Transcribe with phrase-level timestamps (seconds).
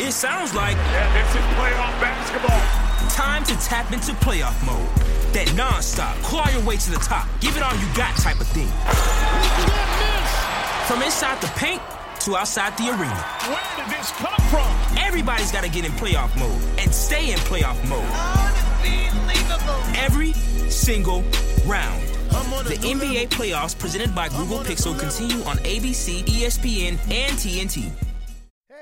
[0.00, 2.58] It sounds like Yeah, this is playoff basketball.
[3.10, 4.88] time to tap into playoff mode.
[5.34, 8.48] That non-stop, claw your way to the top, give it all you got type of
[8.48, 8.70] thing.
[10.88, 11.82] From inside the paint
[12.20, 13.14] to outside the arena.
[13.52, 14.72] Where did this come from?
[14.98, 18.02] Everybody's got to get in playoff mode and stay in playoff mode.
[18.80, 19.82] Unbelievable.
[19.96, 20.32] Every
[20.70, 21.22] single
[21.66, 22.02] round.
[22.64, 27.92] The NBA playoffs presented by Google Pixel continue on ABC, ESPN, and TNT.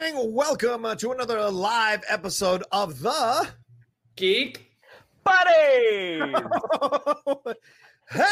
[0.00, 3.48] Welcome uh, to another live episode of the
[4.14, 4.70] Geek.
[5.24, 6.34] buddies.
[8.10, 8.22] Hey!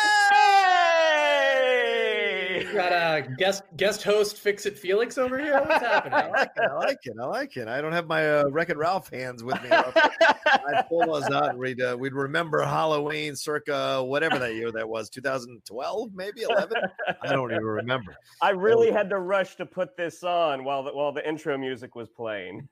[2.73, 5.61] Got a guest guest host Fix It Felix over here.
[5.61, 6.15] What's happening?
[6.19, 6.63] I like it.
[6.71, 7.17] I like it.
[7.21, 7.69] I like it.
[7.69, 9.71] I don't have my uh, Wreck It Ralph hands with me.
[9.71, 14.89] I'd pull those out and we'd, uh, we'd remember Halloween circa whatever that year that
[14.89, 16.77] was, 2012, maybe 11.
[17.23, 18.17] I don't even remember.
[18.43, 21.95] I really had to rush to put this on while the, while the intro music
[21.95, 22.69] was playing.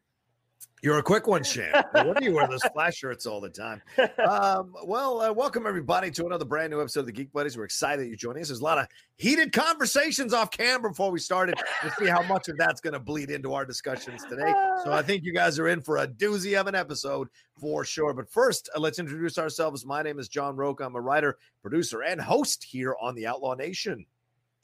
[0.84, 1.72] You're a quick one, Shan.
[1.94, 3.80] No wonder you wear those flash shirts all the time.
[4.28, 7.56] Um, well, uh, welcome everybody to another brand new episode of the Geek Buddies.
[7.56, 8.48] We're excited that you're joining us.
[8.48, 8.86] There's a lot of
[9.16, 11.54] heated conversations off camera before we started.
[11.82, 14.52] We'll see how much of that's going to bleed into our discussions today.
[14.82, 17.28] So I think you guys are in for a doozy of an episode
[17.58, 18.12] for sure.
[18.12, 19.86] But first, uh, let's introduce ourselves.
[19.86, 20.84] My name is John Rocha.
[20.84, 24.04] I'm a writer, producer, and host here on the Outlaw Nation.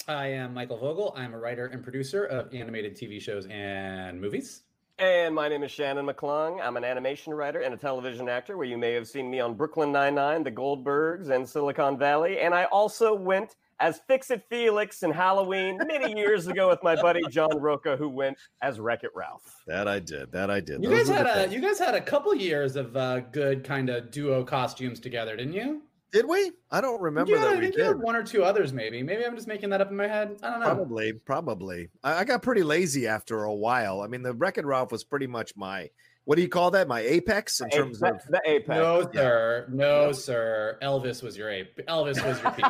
[0.08, 1.14] I am Michael Vogel.
[1.16, 4.62] I'm a writer and producer of animated TV shows and movies.
[5.00, 6.60] And my name is Shannon McClung.
[6.62, 9.54] I'm an animation writer and a television actor where you may have seen me on
[9.54, 12.40] Brooklyn Nine-Nine, The Goldbergs, and Silicon Valley.
[12.40, 17.00] And I also went as Fix It Felix in Halloween many years ago with my
[17.00, 19.62] buddy John Rocha, who went as Wreck-It Ralph.
[19.66, 20.30] That I did.
[20.32, 20.82] That I did.
[20.82, 21.54] You Those guys had a days.
[21.54, 25.54] you guys had a couple years of uh, good kind of duo costumes together, didn't
[25.54, 25.80] you?
[26.12, 26.50] Did we?
[26.70, 27.86] I don't remember yeah, that I we think you did.
[27.86, 29.02] had one or two others, maybe.
[29.02, 30.38] Maybe I'm just making that up in my head.
[30.42, 30.66] I don't know.
[30.66, 31.88] Probably, probably.
[32.02, 34.00] I, I got pretty lazy after a while.
[34.00, 35.90] I mean, the Wreck-It Ralph was pretty much my
[36.24, 36.86] what do you call that?
[36.86, 38.68] My apex in A- terms of the apex.
[38.68, 39.66] No, sir.
[39.72, 40.78] No, sir.
[40.82, 41.80] Elvis was your ape.
[41.88, 42.66] Elvis was your peak.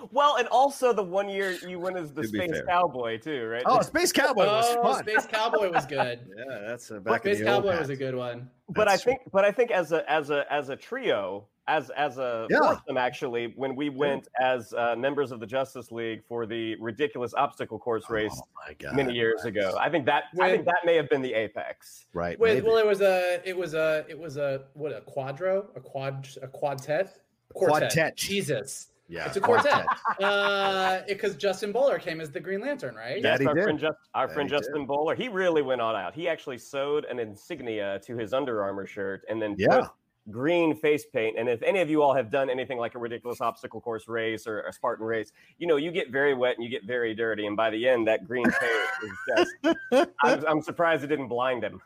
[0.12, 2.64] well, and also the one year you went as the space fair.
[2.66, 3.62] cowboy too, right?
[3.66, 5.04] oh, Space Cowboy was oh, fun.
[5.06, 6.20] Space Cowboy was good.
[6.40, 8.48] Yeah, that's a back Space in the old Cowboy was a good one.
[8.70, 11.90] but I That's think, but I think as a as a as a trio, as
[11.90, 12.58] as a Yeah.
[12.60, 17.32] foursome, actually, when we went as uh, members of the Justice League for the ridiculous
[17.34, 18.32] obstacle course race
[18.68, 18.96] Oh god!
[18.96, 22.06] many years ago, I think that I think that may have been the apex.
[22.12, 22.38] Right.
[22.40, 22.66] Wait, maybe.
[22.66, 26.26] well, it was a, it was a, it was a, what, a quadro, a quad,
[26.42, 27.10] a quadtet,
[27.54, 27.80] quartet.
[27.92, 28.16] Quartet.
[28.16, 29.86] Jesus, yeah, it's a quartet.
[30.20, 33.22] uh, because Justin Bowler came as the Green Lantern, right?
[33.22, 33.32] Yeah.
[33.32, 33.62] Yes, he our did.
[33.64, 34.62] friend, Just, our That friend he did.
[34.62, 36.14] Justin Bowler, he really went all out.
[36.14, 39.86] He actually sewed an insignia to his Under Armour shirt and then Yeah.
[40.30, 41.38] Green face paint.
[41.38, 44.46] And if any of you all have done anything like a ridiculous obstacle course race
[44.46, 47.46] or a Spartan race, you know, you get very wet and you get very dirty.
[47.46, 51.62] And by the end, that green paint is just, I'm, I'm surprised it didn't blind
[51.64, 51.80] him.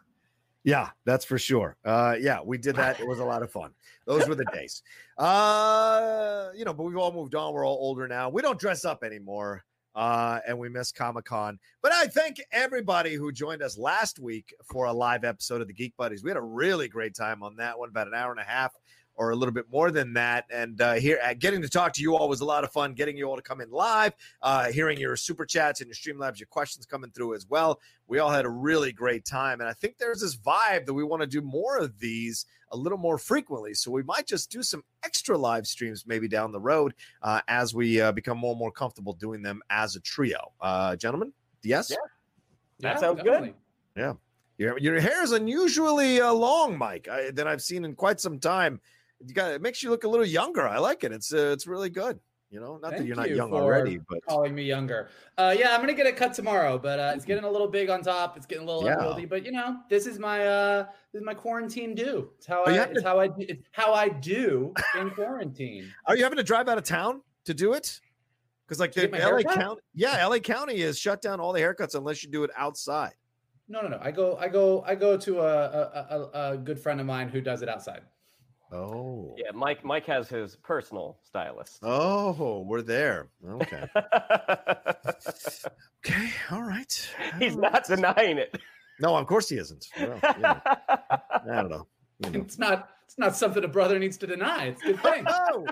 [0.64, 1.76] Yeah, that's for sure.
[1.84, 2.98] Uh, yeah, we did that.
[2.98, 3.72] It was a lot of fun.
[4.06, 4.82] Those were the days.
[5.18, 7.52] Uh, you know, but we've all moved on.
[7.52, 8.30] We're all older now.
[8.30, 9.62] We don't dress up anymore.
[9.94, 11.58] Uh, and we miss Comic Con.
[11.80, 15.74] But I thank everybody who joined us last week for a live episode of the
[15.74, 16.24] Geek Buddies.
[16.24, 18.72] We had a really great time on that one, about an hour and a half
[19.16, 20.44] or a little bit more than that.
[20.50, 22.94] And uh, here, uh, getting to talk to you all was a lot of fun.
[22.94, 24.12] Getting you all to come in live,
[24.42, 27.80] uh, hearing your super chats and your Streamlabs, your questions coming through as well.
[28.06, 31.04] We all had a really great time, and I think there's this vibe that we
[31.04, 33.72] want to do more of these a little more frequently.
[33.72, 37.74] So we might just do some extra live streams maybe down the road uh, as
[37.74, 40.52] we uh, become more and more comfortable doing them as a trio.
[40.60, 41.32] Uh, gentlemen,
[41.62, 41.90] yes.
[41.90, 41.96] Yeah.
[42.80, 43.54] That sounds good.
[43.96, 44.14] Yeah.
[44.58, 48.38] Your your hair is unusually uh, long, Mike, I, than I've seen in quite some
[48.38, 48.80] time.
[49.26, 50.66] You got it makes you look a little younger.
[50.68, 51.12] I like it.
[51.12, 52.18] It's uh, it's really good.
[52.50, 55.08] You know, not that you're not you young already, but calling me younger.
[55.36, 57.90] Uh, yeah, I'm gonna get it cut tomorrow, but uh, it's getting a little big
[57.90, 58.36] on top.
[58.36, 58.92] It's getting a little Yeah.
[58.98, 60.82] unwieldy, but you know, this is my uh,
[61.12, 62.30] this is my quarantine do.
[62.36, 65.10] It's how Oh, you I it's to- how I do- it's how I do in
[65.10, 65.90] quarantine.
[66.06, 67.98] are you having to drive out of town to do it?
[68.66, 69.54] Because like the LA haircut?
[69.56, 73.14] County, yeah, LA County is shut down all the haircuts unless you do it outside.
[73.68, 73.98] No, no, no.
[74.00, 77.28] I go, I go, I go to a a, a, a good friend of mine
[77.30, 78.02] who does it outside.
[78.74, 81.78] Oh, Yeah, Mike Mike has his personal stylist.
[81.82, 83.28] Oh, we're there.
[83.48, 83.84] Okay.
[86.04, 86.30] okay.
[86.50, 87.10] All right.
[87.38, 88.56] He's not denying it.
[89.00, 89.86] No, of course he isn't.
[89.98, 91.86] Well, you know, I don't know.
[92.24, 92.40] You know.
[92.40, 94.64] It's not, it's not something a brother needs to deny.
[94.64, 95.24] It's a good thing.
[95.46, 95.66] Oh.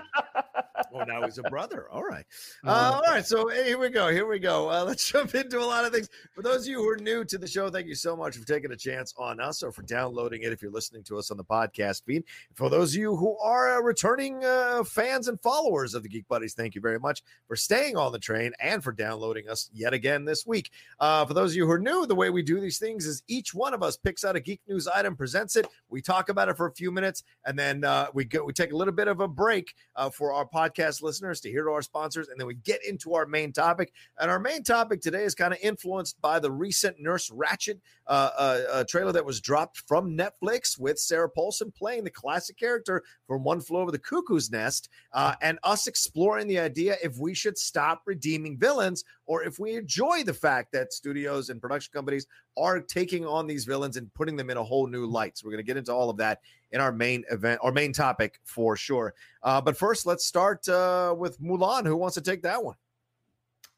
[0.93, 1.87] oh, now he's a brother.
[1.91, 2.25] All right.
[2.65, 3.25] Uh, all right.
[3.25, 4.09] So here we go.
[4.09, 4.69] Here we go.
[4.69, 6.09] Uh, let's jump into a lot of things.
[6.33, 8.45] For those of you who are new to the show, thank you so much for
[8.45, 11.37] taking a chance on us or for downloading it if you're listening to us on
[11.37, 12.23] the podcast feed.
[12.53, 16.27] For those of you who are uh, returning uh, fans and followers of the Geek
[16.27, 19.93] Buddies, thank you very much for staying on the train and for downloading us yet
[19.93, 20.71] again this week.
[20.99, 23.23] Uh, for those of you who are new, the way we do these things is
[23.27, 25.67] each one of us picks out a geek news item, presents it.
[25.89, 28.43] We talk about it for a few minutes, and then uh, we go.
[28.43, 31.63] We take a little bit of a break uh, for our podcast listeners to hear
[31.65, 33.93] to our sponsors, and then we get into our main topic.
[34.19, 38.29] And our main topic today is kind of influenced by the recent Nurse Ratched uh,
[38.37, 43.03] uh, uh, trailer that was dropped from Netflix with Sarah Paulson playing the classic character
[43.27, 47.33] from One Flew Over the Cuckoo's Nest, uh, and us exploring the idea if we
[47.33, 52.27] should stop redeeming villains or if we enjoy the fact that studios and production companies
[52.57, 55.37] are taking on these villains and putting them in a whole new light.
[55.37, 56.39] So we're going to get into all of that
[56.73, 59.13] in our main event or main topic for sure.
[59.43, 61.85] Uh, but first, let's start uh, with Mulan.
[61.85, 62.75] Who wants to take that one?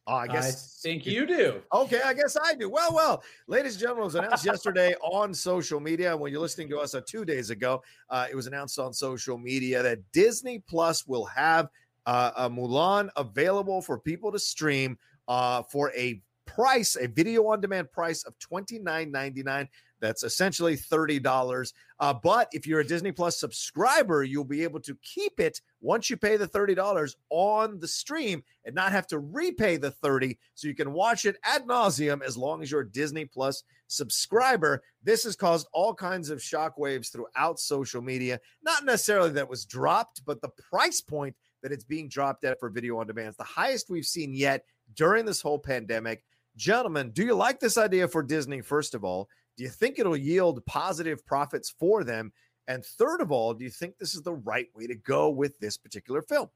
[0.07, 1.61] Oh, I I guess think you do.
[1.73, 2.69] Okay, I guess I do.
[2.69, 6.15] Well, well, ladies and gentlemen, it was announced yesterday on social media.
[6.15, 9.37] When you're listening to us uh, two days ago, uh, it was announced on social
[9.37, 11.69] media that Disney Plus will have
[12.05, 17.59] uh, a Mulan available for people to stream uh, for a price, a video on
[17.59, 19.67] demand price of $29.99.
[20.05, 21.73] That's essentially $30.
[21.99, 26.09] Uh, but if you're a Disney Plus subscriber, you'll be able to keep it once
[26.09, 30.67] you pay the $30 on the stream and not have to repay the 30 so
[30.67, 34.83] you can watch it ad nauseum as long as you're a Disney Plus subscriber.
[35.03, 38.39] This has caused all kinds of shockwaves throughout social media.
[38.63, 42.59] Not necessarily that it was dropped, but the price point that it's being dropped at
[42.59, 46.23] for video on demand is the highest we've seen yet during this whole pandemic.
[46.55, 49.27] Gentlemen, do you like this idea for Disney, first of all?
[49.57, 52.31] Do you think it'll yield positive profits for them?
[52.67, 55.59] And third of all, do you think this is the right way to go with
[55.59, 56.49] this particular film?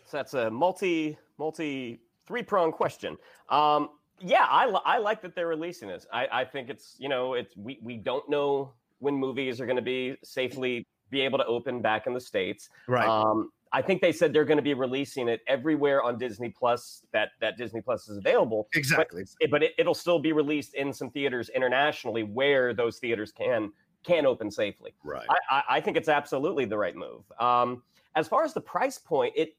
[0.05, 3.15] So that's a multi multi three prong question.
[3.49, 6.07] Um, yeah, I, I like that they're releasing this.
[6.11, 9.75] I, I think it's you know it's we we don't know when movies are going
[9.75, 12.69] to be safely be able to open back in the states.
[12.87, 13.07] Right.
[13.07, 17.05] Um, I think they said they're going to be releasing it everywhere on Disney Plus
[17.11, 18.67] that that Disney Plus is available.
[18.73, 19.25] Exactly.
[19.41, 23.71] But, but it, will still be released in some theaters internationally where those theaters can
[24.03, 24.93] can open safely.
[25.03, 25.27] Right.
[25.29, 27.23] I, I, I think it's absolutely the right move.
[27.39, 27.83] Um,
[28.15, 29.55] as far as the price point, it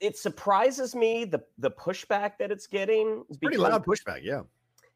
[0.00, 3.24] it surprises me the the pushback that it's getting.
[3.28, 4.42] It's pretty loud pushback, yeah.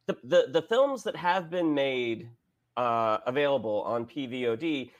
[0.06, 2.28] The, the the films that have been made
[2.76, 4.90] uh, available on PVOD,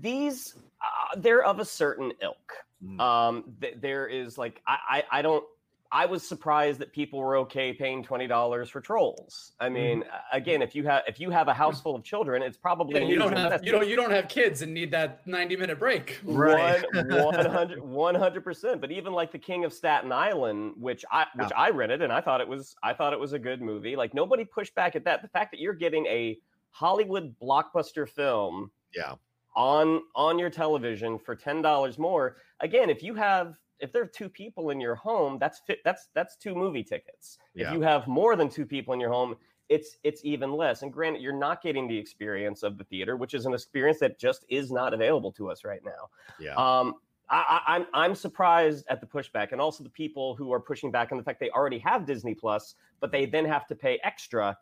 [0.00, 2.52] these uh, they're of a certain ilk.
[2.84, 3.00] Mm.
[3.00, 5.44] Um, th- there is like I, I I don't
[5.90, 9.52] I was surprised that people were okay paying twenty dollars for Trolls.
[9.58, 10.36] I mean, mm-hmm.
[10.36, 13.06] again, if you have if you have a house full of children, it's probably yeah,
[13.06, 16.18] you don't have you don't you don't have kids and need that ninety minute break.
[16.28, 18.80] Right, 100 percent.
[18.80, 22.20] But even like the King of Staten Island, which I which I rented and I
[22.20, 23.96] thought it was I thought it was a good movie.
[23.96, 25.22] Like nobody pushed back at that.
[25.22, 26.38] The fact that you're getting a
[26.70, 29.14] Hollywood blockbuster film, yeah,
[29.58, 32.36] on on your television for ten dollars more.
[32.60, 36.08] Again, if you have if there are two people in your home, that's fit, that's
[36.14, 37.38] that's two movie tickets.
[37.54, 37.68] Yeah.
[37.68, 39.36] If you have more than two people in your home,
[39.68, 40.82] it's it's even less.
[40.82, 44.18] And granted, you're not getting the experience of the theater, which is an experience that
[44.18, 46.08] just is not available to us right now.
[46.38, 46.54] Yeah.
[46.54, 46.94] Um,
[47.30, 51.10] I, I'm I'm surprised at the pushback, and also the people who are pushing back
[51.10, 54.56] on the fact they already have Disney Plus, but they then have to pay extra.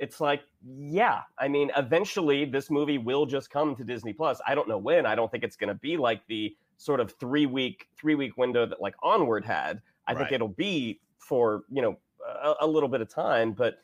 [0.00, 4.40] It's like, yeah, I mean, eventually this movie will just come to Disney Plus.
[4.46, 5.04] I don't know when.
[5.04, 8.38] I don't think it's going to be like the sort of three week three week
[8.38, 9.82] window that like Onward had.
[10.06, 10.18] I right.
[10.20, 13.78] think it'll be for you know a, a, little bit of time, but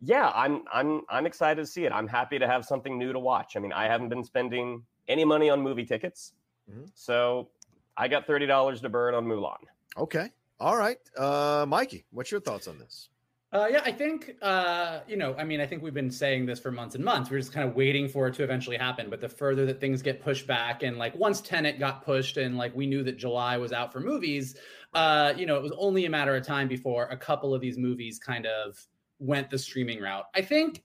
[0.00, 1.92] yeah, I'm I'm I'm excited to see it.
[1.92, 3.54] I'm happy to have something new to watch.
[3.54, 6.32] I mean, I haven't been spending any money on movie tickets,
[6.70, 6.84] mm-hmm.
[6.94, 7.50] so
[7.94, 9.58] I got thirty dollars to burn on Mulan.
[9.98, 13.10] Okay, all right, uh, Mikey, what's your thoughts on this?
[13.50, 15.34] Uh, yeah, I think uh, you know.
[15.38, 17.30] I mean, I think we've been saying this for months and months.
[17.30, 19.08] We're just kind of waiting for it to eventually happen.
[19.08, 22.58] But the further that things get pushed back, and like once Tenet got pushed, and
[22.58, 24.54] like we knew that July was out for movies,
[24.92, 27.78] uh, you know, it was only a matter of time before a couple of these
[27.78, 28.78] movies kind of
[29.18, 30.26] went the streaming route.
[30.34, 30.84] I think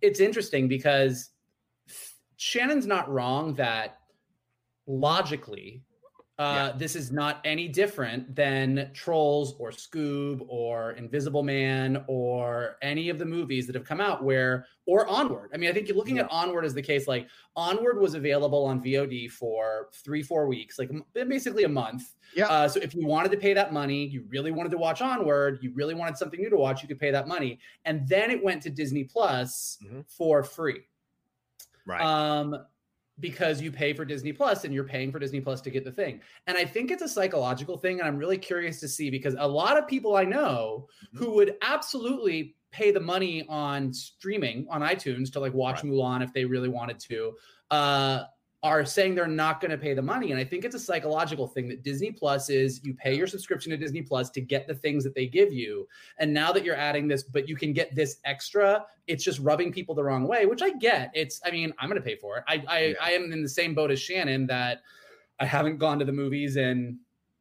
[0.00, 1.30] it's interesting because
[2.36, 3.98] Shannon's not wrong that
[4.86, 5.82] logically
[6.36, 6.78] uh, yeah.
[6.78, 13.20] This is not any different than Trolls or Scoob or Invisible Man or any of
[13.20, 15.50] the movies that have come out where, or Onward.
[15.54, 16.24] I mean, I think you're looking yeah.
[16.24, 17.06] at Onward as the case.
[17.06, 22.02] Like, Onward was available on VOD for three, four weeks, like basically a month.
[22.34, 22.46] Yeah.
[22.46, 25.60] Uh, so if you wanted to pay that money, you really wanted to watch Onward,
[25.62, 27.60] you really wanted something new to watch, you could pay that money.
[27.84, 30.00] And then it went to Disney Plus mm-hmm.
[30.08, 30.80] for free.
[31.86, 32.00] Right.
[32.00, 32.56] Um,
[33.20, 35.92] because you pay for Disney Plus and you're paying for Disney Plus to get the
[35.92, 36.20] thing.
[36.46, 38.00] And I think it's a psychological thing.
[38.00, 41.18] And I'm really curious to see because a lot of people I know mm-hmm.
[41.18, 45.92] who would absolutely pay the money on streaming on iTunes to like watch right.
[45.92, 47.34] Mulan if they really wanted to.
[47.70, 48.24] Uh,
[48.64, 50.30] are saying they're not going to pay the money.
[50.30, 53.70] And I think it's a psychological thing that Disney Plus is you pay your subscription
[53.72, 55.86] to Disney Plus to get the things that they give you.
[56.18, 59.70] And now that you're adding this, but you can get this extra, it's just rubbing
[59.70, 61.10] people the wrong way, which I get.
[61.14, 62.44] It's, I mean, I'm going to pay for it.
[62.48, 62.94] I, I, yeah.
[63.02, 64.80] I am in the same boat as Shannon that
[65.38, 66.98] I haven't gone to the movies in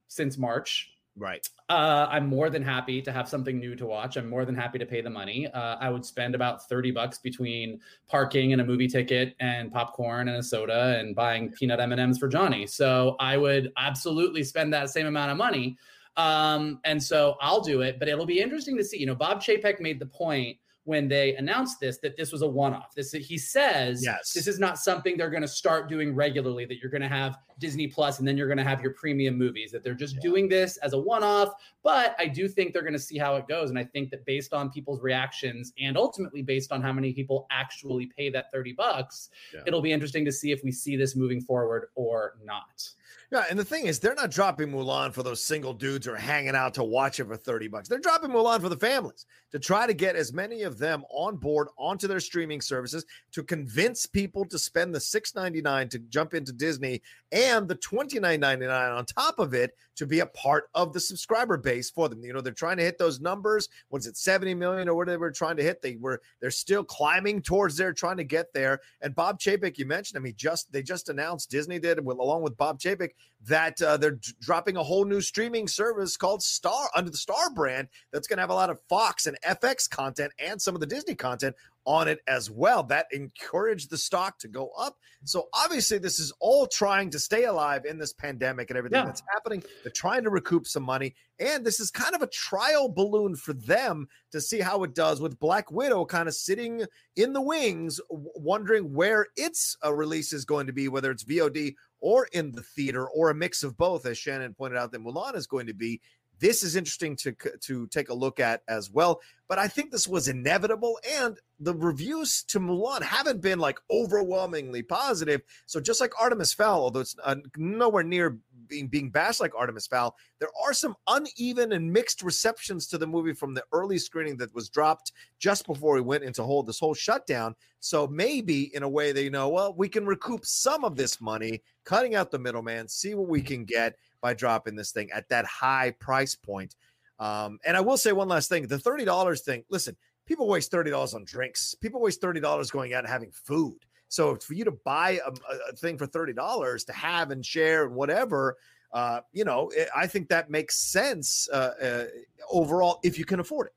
[0.09, 0.92] since March.
[1.15, 1.47] Right.
[1.69, 4.17] Uh, I'm more than happy to have something new to watch.
[4.17, 5.47] I'm more than happy to pay the money.
[5.47, 10.27] Uh, I would spend about 30 bucks between parking and a movie ticket and popcorn
[10.27, 12.65] and a soda and buying peanut M&Ms for Johnny.
[12.65, 15.77] So I would absolutely spend that same amount of money.
[16.17, 18.99] Um, and so I'll do it, but it'll be interesting to see.
[18.99, 22.47] You know, Bob Chapek made the point when they announced this that this was a
[22.47, 22.93] one-off.
[22.93, 24.33] This he says yes.
[24.33, 26.65] this is not something they're going to start doing regularly.
[26.65, 29.37] That you're going to have Disney Plus and then you're going to have your premium
[29.37, 29.71] movies.
[29.71, 30.21] That they're just yeah.
[30.21, 31.53] doing this as a one-off.
[31.83, 34.25] But I do think they're going to see how it goes, and I think that
[34.25, 38.73] based on people's reactions and ultimately based on how many people actually pay that thirty
[38.73, 39.61] bucks, yeah.
[39.65, 42.89] it'll be interesting to see if we see this moving forward or not.
[43.33, 46.53] Yeah, and the thing is, they're not dropping Mulan for those single dudes are hanging
[46.53, 47.89] out to watch it for 30 bucks.
[47.89, 51.37] They're dropping Mulan for the families to try to get as many of them on
[51.37, 56.53] board onto their streaming services to convince people to spend the $6.99 to jump into
[56.53, 61.57] Disney and the $29.99 on top of it to be a part of the subscriber
[61.57, 62.23] base for them.
[62.23, 63.69] You know, they're trying to hit those numbers.
[63.89, 65.81] What is it, 70 million or whatever they were trying to hit?
[65.81, 68.79] They were they're still climbing towards there, trying to get there.
[69.01, 72.57] And Bob Chapek, you mentioned him, he just they just announced Disney did along with
[72.57, 73.09] Bob Chapek
[73.45, 77.49] that uh, they're d- dropping a whole new streaming service called Star under the Star
[77.53, 80.81] brand that's going to have a lot of Fox and FX content and some of
[80.81, 82.83] the Disney content on it as well.
[82.83, 84.97] That encouraged the stock to go up.
[85.25, 89.05] So obviously, this is all trying to stay alive in this pandemic and everything yeah.
[89.05, 89.63] that's happening.
[89.83, 91.15] They're trying to recoup some money.
[91.39, 95.19] And this is kind of a trial balloon for them to see how it does
[95.19, 100.45] with Black Widow kind of sitting in the wings, wondering where its uh, release is
[100.45, 104.05] going to be, whether it's VOD or in the theater or a mix of both,
[104.05, 106.01] as Shannon pointed out that Mulan is going to be.
[106.39, 109.21] This is interesting to to take a look at as well.
[109.47, 114.83] But I think this was inevitable, and the reviews to Mulan haven't been like overwhelmingly
[114.83, 115.41] positive.
[115.65, 119.87] So just like Artemis Fowl, although it's uh, nowhere near being being bashed like Artemis
[119.87, 124.37] Fowl, there are some uneven and mixed receptions to the movie from the early screening
[124.37, 127.55] that was dropped just before we went into whole this whole shutdown.
[127.79, 131.61] So maybe in a way they know, well, we can recoup some of this money,
[131.85, 135.45] cutting out the middleman, see what we can get by dropping this thing at that
[135.45, 136.75] high price point.
[137.19, 139.63] Um, and I will say one last thing: the thirty dollars thing.
[139.69, 141.75] Listen, people waste thirty dollars on drinks.
[141.75, 143.77] People waste thirty dollars going out and having food.
[144.13, 145.31] So for you to buy a,
[145.69, 148.57] a thing for thirty dollars to have and share and whatever,
[148.91, 152.05] uh, you know, it, I think that makes sense uh, uh,
[152.51, 153.73] overall if you can afford it.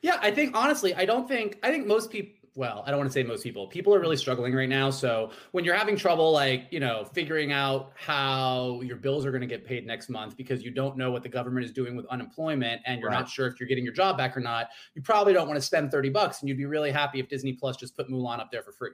[0.00, 3.10] Yeah, I think honestly, I don't think I think most people well, I don't want
[3.10, 3.66] to say most people.
[3.66, 4.88] People are really struggling right now.
[4.88, 9.40] So when you're having trouble, like, you know, figuring out how your bills are going
[9.40, 12.06] to get paid next month because you don't know what the government is doing with
[12.06, 13.18] unemployment and you're right.
[13.18, 15.66] not sure if you're getting your job back or not, you probably don't want to
[15.66, 18.52] spend 30 bucks and you'd be really happy if Disney Plus just put Mulan up
[18.52, 18.92] there for free.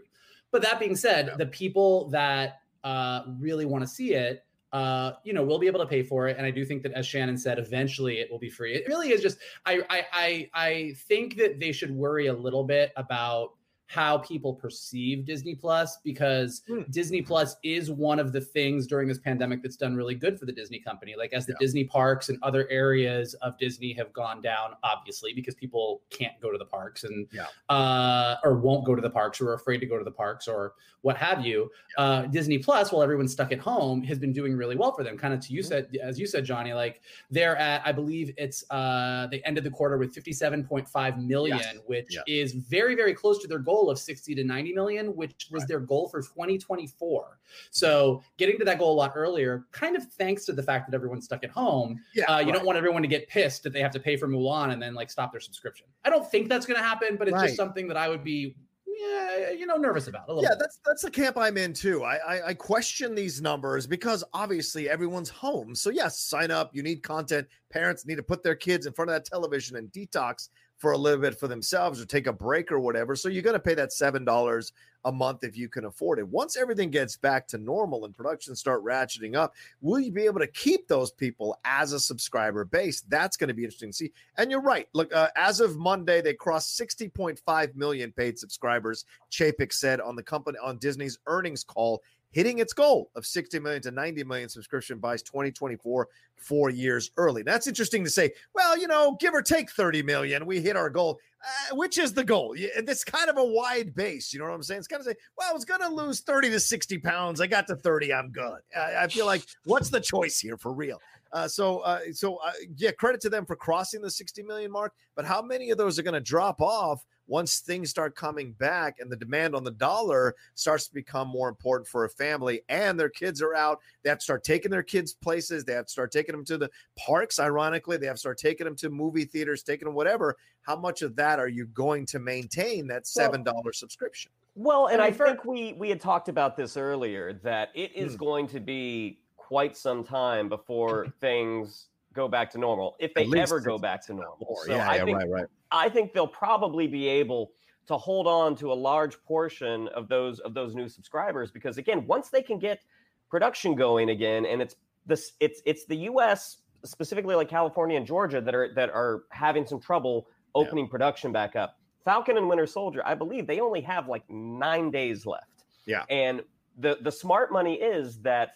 [0.53, 1.37] But that being said, yeah.
[1.37, 5.81] the people that uh, really want to see it, uh, you know, we'll be able
[5.81, 6.37] to pay for it.
[6.37, 8.75] And I do think that, as Shannon said, eventually it will be free.
[8.75, 12.65] It really is just, I, I, I, I think that they should worry a little
[12.65, 13.55] bit about
[13.91, 16.83] how people perceive Disney Plus because hmm.
[16.91, 20.47] Disney Plus is one of the things during this pandemic that's done really good for
[20.47, 21.17] the Disney company.
[21.19, 21.59] Like as the yeah.
[21.59, 26.53] Disney parks and other areas of Disney have gone down, obviously, because people can't go
[26.53, 27.47] to the parks and yeah.
[27.69, 30.47] uh, or won't go to the parks or are afraid to go to the parks
[30.47, 31.69] or what have you.
[31.99, 32.05] Yeah.
[32.05, 35.19] Uh, Disney Plus, while everyone's stuck at home, has been doing really well for them.
[35.19, 35.69] Kind of to you mm-hmm.
[35.69, 39.71] said, as you said, Johnny, like they're at, I believe it's uh, they ended the
[39.71, 41.77] quarter with 57.5 million, yes.
[41.87, 45.49] which is very, very close to their goal goal of 60 to 90 million, which
[45.51, 45.69] was right.
[45.69, 47.39] their goal for 2024.
[47.71, 50.95] So getting to that goal a lot earlier, kind of thanks to the fact that
[50.95, 52.01] everyone's stuck at home.
[52.15, 52.55] Yeah, uh, you right.
[52.55, 54.95] don't want everyone to get pissed that they have to pay for Mulan and then
[54.95, 55.87] like stop their subscription.
[56.05, 57.47] I don't think that's going to happen, but it's right.
[57.47, 58.57] just something that I would be
[59.01, 60.25] yeah, you know, nervous about.
[60.29, 60.59] yeah, bit.
[60.59, 62.05] that's that's the camp I'm in too.
[62.05, 65.75] I, I, I question these numbers because obviously everyone's home.
[65.75, 66.71] So yes, sign up.
[66.75, 67.47] You need content.
[67.71, 70.99] Parents need to put their kids in front of that television and detox for a
[70.99, 73.15] little bit for themselves or take a break or whatever.
[73.15, 74.73] So you're going to pay that $7
[75.05, 76.27] a month if you can afford it.
[76.27, 80.41] Once everything gets back to normal and production start ratcheting up, will you be able
[80.41, 83.03] to keep those people as a subscriber base?
[83.03, 84.13] That's going to be interesting to see.
[84.39, 84.89] And you're right.
[84.95, 89.05] Look, uh, as of Monday, they crossed 60.5 million paid subscribers.
[89.31, 93.83] Chapek said on the company on Disney's earnings call hitting its goal of 60 million
[93.83, 97.43] to 90 million subscription buys 2024 four years early.
[97.43, 100.91] That's interesting to say well you know give or take 30 million we hit our
[100.91, 102.55] goal uh, which is the goal?
[102.57, 104.79] It's kind of a wide base you know what i'm saying?
[104.79, 107.47] It's kind of say well i was going to lose 30 to 60 pounds i
[107.47, 108.61] got to 30 i'm good.
[108.77, 111.01] I, I feel like what's the choice here for real?
[111.33, 114.93] Uh, so, uh, so uh, yeah, credit to them for crossing the 60 million mark.
[115.15, 118.97] But how many of those are going to drop off once things start coming back
[118.99, 122.99] and the demand on the dollar starts to become more important for a family and
[122.99, 125.65] their kids are out, they have to start taking their kids places.
[125.65, 127.39] They have to start taking them to the parks.
[127.39, 130.37] Ironically, they have to start taking them to movie theaters, taking them whatever.
[130.63, 134.33] How much of that are you going to maintain that $7 well, subscription?
[134.57, 138.19] Well, and I think we we had talked about this earlier that it is hmm.
[138.19, 143.61] going to be quite some time before things go back to normal, if they ever
[143.61, 144.59] go back to normal.
[144.65, 145.47] So yeah, I yeah, think, right, right.
[145.71, 147.53] I think they'll probably be able
[147.87, 152.07] to hold on to a large portion of those of those new subscribers because again,
[152.07, 152.81] once they can get
[153.29, 156.59] production going again, and it's this it's it's the U.S.
[156.85, 160.91] specifically like California and Georgia that are that are having some trouble opening yeah.
[160.91, 161.79] production back up.
[162.05, 165.65] Falcon and Winter Soldier, I believe they only have like nine days left.
[165.87, 166.43] Yeah, and
[166.79, 168.55] the the smart money is that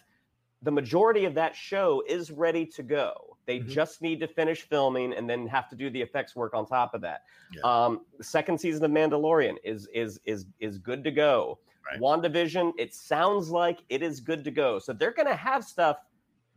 [0.61, 3.34] the majority of that show is ready to go.
[3.45, 3.69] They mm-hmm.
[3.69, 6.93] just need to finish filming and then have to do the effects work on top
[6.93, 7.23] of that.
[7.53, 7.61] Yeah.
[7.63, 11.59] Um, the second season of Mandalorian is is is is good to go.
[11.89, 11.99] Right.
[11.99, 14.79] WandaVision, it sounds like it is good to go.
[14.79, 15.97] So they're gonna have stuff,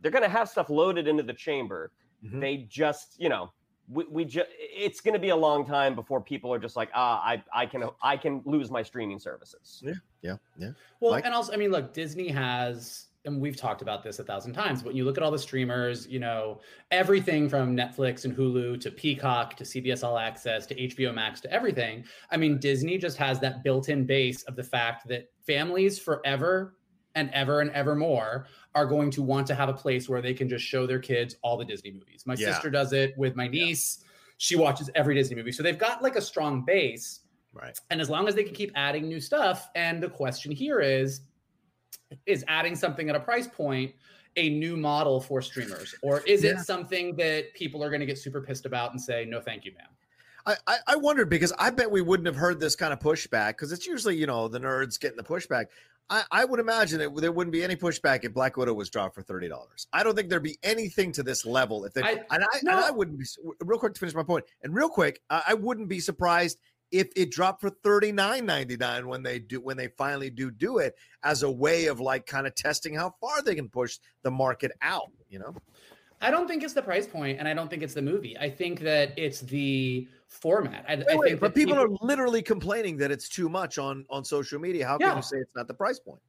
[0.01, 1.91] they're gonna have stuff loaded into the chamber.
[2.23, 2.39] Mm-hmm.
[2.39, 3.51] They just, you know,
[3.89, 6.89] we, we just it's going to be a long time before people are just like
[6.93, 9.81] ah I I can I can lose my streaming services.
[9.83, 10.71] Yeah, yeah, yeah.
[10.99, 14.23] Well, like, and also I mean look, Disney has and we've talked about this a
[14.23, 16.59] thousand times, but when you look at all the streamers, you know,
[16.91, 21.51] everything from Netflix and Hulu to Peacock to CBS All Access to HBO Max to
[21.51, 22.03] everything.
[22.31, 26.75] I mean, Disney just has that built in base of the fact that families forever
[27.15, 30.33] and ever and ever more are going to want to have a place where they
[30.33, 32.23] can just show their kids all the Disney movies.
[32.25, 32.51] My yeah.
[32.51, 33.99] sister does it with my niece.
[34.01, 34.05] Yeah.
[34.37, 35.51] She watches every Disney movie.
[35.51, 37.21] So they've got like a strong base.
[37.53, 37.77] Right.
[37.89, 41.21] And as long as they can keep adding new stuff, and the question here is,
[42.25, 43.93] is adding something at a price point
[44.35, 46.51] a new model for streamers, or is Yeah.
[46.51, 49.65] it something that people are going to get super pissed about and say no, thank
[49.65, 49.87] you, ma'am?
[50.45, 53.49] I, I, I wondered because I bet we wouldn't have heard this kind of pushback
[53.49, 55.65] because it's usually, you know, the nerds getting the pushback.
[56.11, 59.13] I, I would imagine that there wouldn't be any pushback if Black Widow was dropped
[59.15, 59.51] for $30.
[59.93, 61.83] I don't think there'd be anything to this level.
[61.85, 62.71] If they, I- and, I, no.
[62.71, 63.25] and I wouldn't be,
[63.63, 66.59] real quick to finish my point, and real quick, I, I wouldn't be surprised
[66.91, 71.43] if it dropped for $39.99 when they do when they finally do do it as
[71.43, 75.11] a way of like kind of testing how far they can push the market out,
[75.29, 75.55] you know?
[76.21, 78.37] I don't think it's the price point, and I don't think it's the movie.
[78.37, 80.83] I think that it's the format.
[80.85, 84.59] I, I think but people, are literally complaining that it's too much on on social
[84.59, 84.85] media.
[84.85, 86.19] How can you say it's not the price point?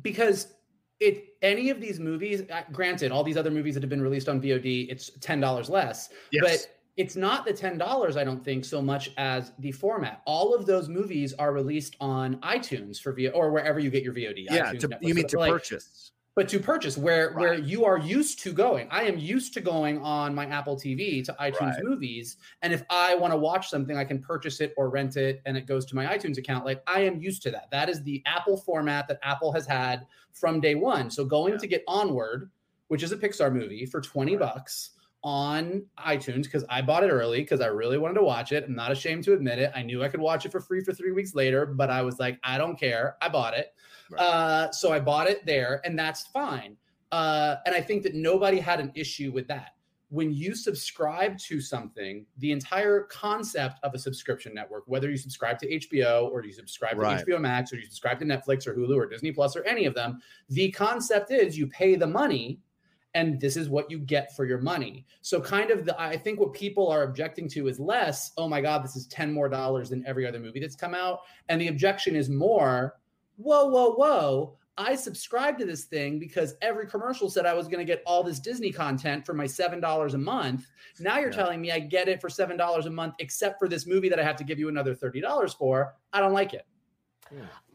[0.00, 0.54] because
[1.00, 4.28] it any of these movies uh, granted all these other movies that have been released
[4.28, 6.08] on vod it's $10 less
[6.40, 10.20] but it's not the $10 i don't think so much as the format.
[10.26, 14.12] All of those movies are released on itunes for VO or wherever you get your
[14.14, 16.10] vod yeah, to, you mean to like- purchase?
[16.34, 18.88] but to purchase where where you are used to going.
[18.90, 21.84] I am used to going on my apple tv to itunes Right.
[21.84, 25.42] movies and if i want to watch something i can purchase it or rent it
[25.46, 26.64] and it goes to my itunes account.
[26.64, 27.70] Like i am used to that.
[27.70, 31.10] That is the apple format that apple has had from day one.
[31.10, 31.58] So going Yeah.
[31.58, 32.50] to get onward
[32.88, 34.90] which is a pixar movie for 20 bucks
[35.24, 38.64] on iTunes because I bought it early because I really wanted to watch it.
[38.64, 39.70] I'm not ashamed to admit it.
[39.74, 42.18] I knew I could watch it for free for three weeks later, but I was
[42.18, 43.16] like, I don't care.
[43.22, 43.74] I bought it.
[44.10, 44.20] Right.
[44.20, 46.76] Uh, so I bought it there, and that's fine.
[47.12, 49.74] Uh, and I think that nobody had an issue with that.
[50.08, 55.58] When you subscribe to something, the entire concept of a subscription network, whether you subscribe
[55.60, 57.18] to HBO or you subscribe Right.
[57.18, 59.86] to HBO Max or you subscribe to Netflix or Hulu or Disney Plus or any
[59.86, 62.58] of them, the concept is you pay the money
[63.14, 65.06] and this is what you get for your money.
[65.20, 68.60] So kind of the I think what people are objecting to is less, oh my
[68.60, 71.68] god, this is 10 more dollars than every other movie that's come out and the
[71.68, 72.96] objection is more,
[73.36, 77.78] whoa whoa whoa, I subscribed to this thing because every commercial said I was going
[77.80, 80.66] to get all this Disney content for my $7 a month.
[80.98, 81.36] Now you're Yeah.
[81.36, 84.24] telling me I get it for $7 a month except for this movie that I
[84.24, 85.94] have to give you another $30 for.
[86.14, 86.66] I don't like it.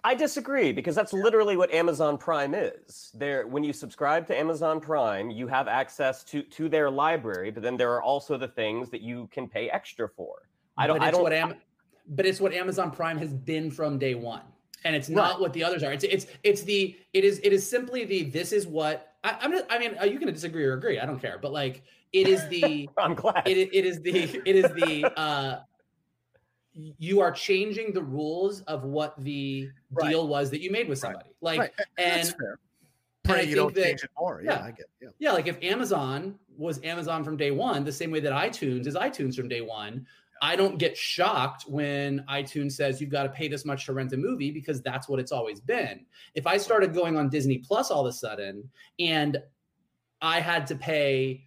[0.03, 3.11] I disagree because that's literally what Amazon Prime is.
[3.13, 7.61] There, when you subscribe to Amazon Prime, you have access to to their library, but
[7.63, 10.47] then there are also the things that you can pay extra for.
[10.77, 11.01] I don't.
[11.01, 11.23] I don't.
[11.23, 11.55] What Am-
[12.09, 14.43] but it's what Amazon Prime has been from day one,
[14.85, 15.39] and it's not Right.
[15.41, 15.91] what the others are.
[15.91, 19.51] It's it's it's the it is it is simply the this is what I, I'm.
[19.51, 20.99] Just, I mean, uh, you can disagree or agree.
[20.99, 21.37] I don't care.
[21.41, 23.45] But like, it is the I'm glad.
[23.45, 25.59] it, it is the it is the uh
[26.97, 30.09] you are changing the rules of what the Right.
[30.09, 31.29] deal was that you made with somebody.
[31.41, 32.59] Like Right, and That's fair.
[33.23, 34.41] and I Pray you don't think that- change it more.
[34.43, 34.65] Yeah, yeah.
[34.65, 34.85] I get.
[35.01, 35.09] Yeah.
[35.19, 38.95] yeah, like if Amazon was Amazon from day one, the same way that iTunes is
[38.95, 40.05] iTunes from day one,
[40.41, 44.13] I don't get shocked when iTunes says you've got to pay this much to rent
[44.13, 46.05] a movie because that's what it's always been.
[46.35, 49.41] If I started going on Disney Plus all of a sudden and
[50.21, 51.46] I had to pay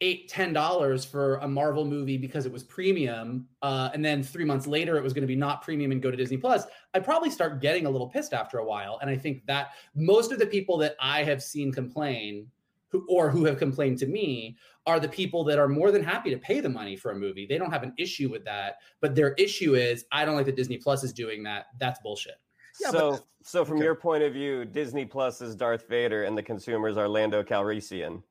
[0.00, 4.44] eight, ten dollars for a Marvel movie because it was premium, uh, and then three
[4.44, 7.04] months later it was going to be not premium and go to Disney Plus, I'd
[7.04, 8.98] probably start getting a little pissed after a while.
[9.00, 12.48] And I think that most of the people that I have seen complain,
[12.88, 14.56] who or who have complained to me,
[14.86, 17.46] are the people that are more than happy to pay the money for a movie.
[17.46, 20.56] They don't have an issue with that, but their issue is I don't like that
[20.56, 21.66] Disney Plus is doing that.
[21.80, 22.36] That's bullshit.
[22.80, 23.84] Yeah, so, the- so from okay.
[23.84, 28.22] your point of view, Disney Plus is Darth Vader, and the consumers are Lando Calrissian,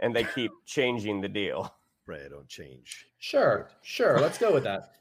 [0.00, 1.74] and they keep changing the deal.
[2.04, 3.06] Pray I don't change.
[3.18, 4.18] Sure, sure.
[4.18, 4.92] Let's go with that.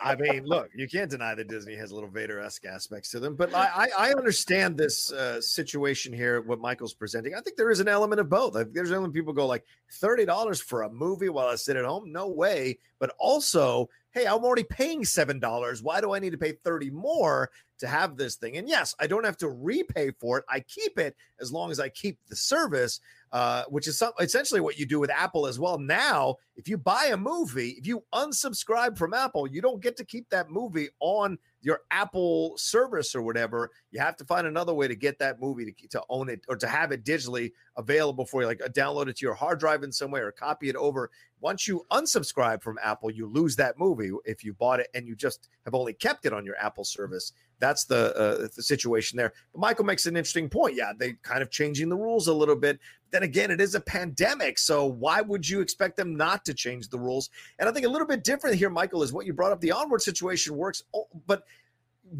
[0.00, 3.20] I mean, look, you can't deny that Disney has a little Vader esque aspects to
[3.20, 6.40] them, but I, I, I understand this uh, situation here.
[6.40, 8.56] What Michael's presenting, I think there is an element of both.
[8.56, 11.76] I think there's element people go like thirty dollars for a movie while I sit
[11.76, 12.78] at home, no way.
[12.98, 15.82] But also, hey, I'm already paying seven dollars.
[15.82, 18.56] Why do I need to pay thirty more to have this thing?
[18.56, 20.44] And yes, I don't have to repay for it.
[20.48, 23.00] I keep it as long as I keep the service
[23.32, 25.78] uh, which is some, essentially what you do with Apple as well.
[25.78, 30.04] Now, if you buy a movie, if you unsubscribe from Apple, you don't get to
[30.04, 33.70] keep that movie on your Apple service or whatever.
[33.90, 36.56] You have to find another way to get that movie to, to own it or
[36.56, 39.82] to have it digitally available for you, like uh, download it to your hard drive
[39.82, 41.10] in some way or copy it over.
[41.40, 45.14] Once you unsubscribe from Apple, you lose that movie if you bought it and you
[45.14, 47.32] just have only kept it on your Apple service.
[47.60, 49.32] That's the uh, the situation there.
[49.52, 50.76] But Michael makes an interesting point.
[50.76, 52.78] Yeah, they kind of changing the rules a little bit.
[53.10, 56.88] Then again, it is a pandemic, so why would you expect them not to change
[56.88, 57.30] the rules?
[57.58, 59.60] And I think a little bit different here, Michael, is what you brought up.
[59.60, 61.44] The onward situation works, oh, but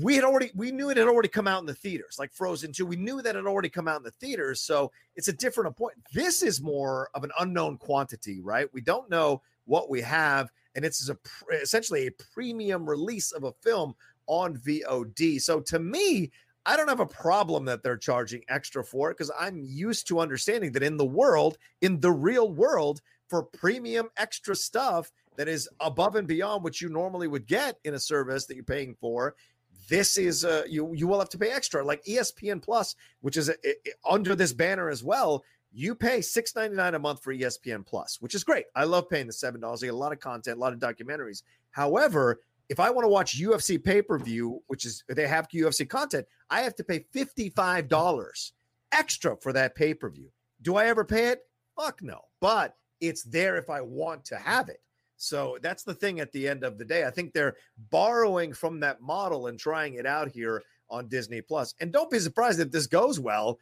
[0.01, 2.73] we had already we knew it had already come out in the theaters, like Frozen
[2.73, 2.87] 2.
[2.87, 5.75] We knew that it had already come out in the theaters, so it's a different
[5.77, 5.97] point.
[6.13, 8.69] This is more of an unknown quantity, right?
[8.73, 11.17] We don't know what we have, and it's a
[11.53, 13.95] essentially a premium release of a film
[14.29, 15.41] on VOD.
[15.41, 16.31] So to me,
[16.65, 20.21] I don't have a problem that they're charging extra for it because I'm used to
[20.21, 25.69] understanding that in the world, in the real world, for premium extra stuff that is
[25.81, 29.35] above and beyond what you normally would get in a service that you're paying for,
[29.89, 31.83] this is uh, you you will have to pay extra.
[31.85, 33.75] Like espn plus which is a, a,
[34.09, 38.21] under this banner as well you pay six ninety nine a month for espn plus
[38.21, 38.67] which is great.
[38.75, 39.83] I love paying the seven dollars.
[39.83, 41.43] I get a lot of content a lot of documentaries.
[41.71, 46.61] However if i want to watch ufc pay-per-view which is they have ufc content i
[46.61, 48.53] have to pay $55
[48.93, 50.31] extra for that pay-per-view
[50.63, 51.41] do i ever pay it
[51.77, 54.81] fuck no but it's there if i want to have it
[55.19, 57.05] so that's the thing at the end of the day.
[57.05, 57.57] I think they're
[57.91, 61.75] borrowing from that model and trying it out here on Disney Plus.
[61.81, 63.59] And don't be surprised if this goes well.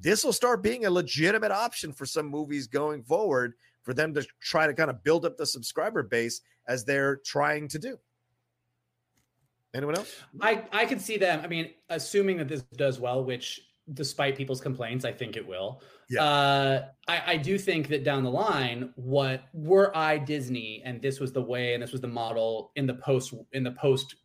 [0.00, 4.26] This will start being a legitimate option for some movies going forward for them to
[4.40, 7.98] try to kind of build up the subscriber base as they're trying to do.
[9.78, 10.14] Anyone else?
[10.40, 11.40] I I can see them.
[11.42, 13.60] I mean, assuming that this does well, which
[13.94, 15.80] despite people's complaints, I think it will.
[16.10, 16.22] Yeah.
[16.22, 21.20] Uh, I, I do think that down the line, what were I Disney and this
[21.20, 24.16] was the way and this was the model in the post in the post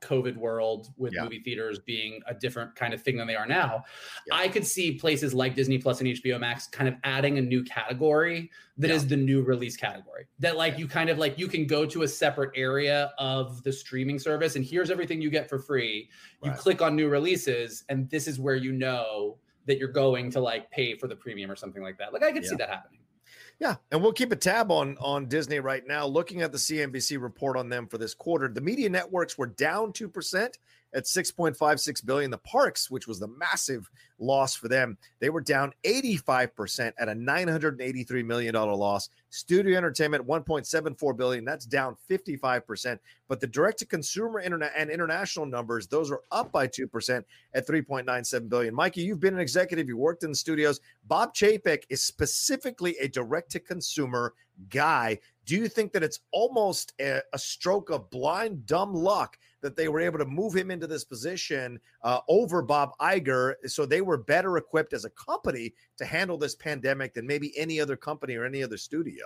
[0.00, 1.24] COVID world with yeah.
[1.24, 3.84] movie theaters being a different kind of thing than they are now,
[4.26, 4.36] yeah.
[4.36, 7.62] I could see places like Disney Plus and HBO Max kind of adding a new
[7.64, 8.94] category that yeah.
[8.94, 10.26] is the new release category.
[10.38, 13.72] That like you kind of like you can go to a separate area of the
[13.72, 16.08] streaming service and here's everything you get for free.
[16.42, 16.58] You right.
[16.58, 20.70] click on new releases and this is where you know that you're going to like
[20.70, 22.12] pay for the premium or something like that.
[22.12, 23.00] Like I could see that happening.
[23.60, 26.06] Yeah, and we'll keep a tab on on Disney right now.
[26.06, 29.92] Looking at the CNBC report on them for this quarter, the media networks were down
[29.92, 30.58] two percent
[30.94, 32.30] at 6.56 billion.
[32.30, 37.14] The parks, which was the massive loss for them, they were down 85% at a
[37.14, 39.10] 983 million dollar loss.
[39.34, 42.98] Studio entertainment 1.74 billion, that's down 55%.
[43.26, 47.66] But the direct to consumer internet and international numbers, those are up by 2% at
[47.66, 48.72] 3.97 billion.
[48.72, 50.78] Mikey, you've been an executive, you worked in the studios.
[51.08, 54.34] Bob Chapek is specifically a direct to consumer
[54.70, 55.18] guy.
[55.46, 59.88] Do you think that it's almost a, a stroke of blind dumb luck that they
[59.88, 63.54] were able to move him into this position uh, over Bob Iger.
[63.64, 67.80] So they were better equipped as a company to handle this pandemic than maybe any
[67.80, 69.23] other company or any other studio.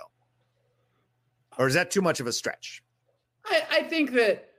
[1.57, 2.83] Or is that too much of a stretch?
[3.45, 4.49] I, I think that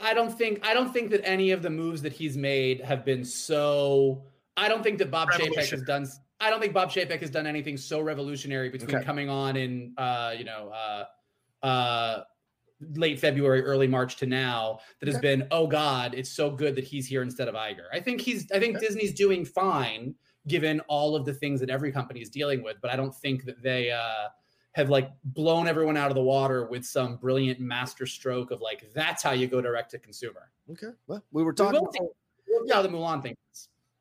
[0.00, 3.04] I don't think I don't think that any of the moves that he's made have
[3.04, 4.24] been so.
[4.56, 6.06] I don't think that Bob Chapek has done.
[6.40, 9.04] I don't think Bob Chapek has done anything so revolutionary between okay.
[9.04, 12.22] coming on in, uh, you know, uh, uh,
[12.94, 16.84] late February, early March to now that has been, oh God, it's so good that
[16.84, 17.86] he's here instead of Iger.
[17.92, 18.86] I think he's I think okay.
[18.86, 20.14] Disney's doing fine
[20.46, 23.44] given all of the things that every company is dealing with, but I don't think
[23.44, 24.28] that they uh
[24.72, 28.90] have like blown everyone out of the water with some brilliant master stroke of like
[28.94, 30.50] that's how you go direct to consumer.
[30.70, 30.88] Okay.
[31.06, 32.10] Well, we were talking we about,
[32.64, 33.34] yeah, the Mulan thing.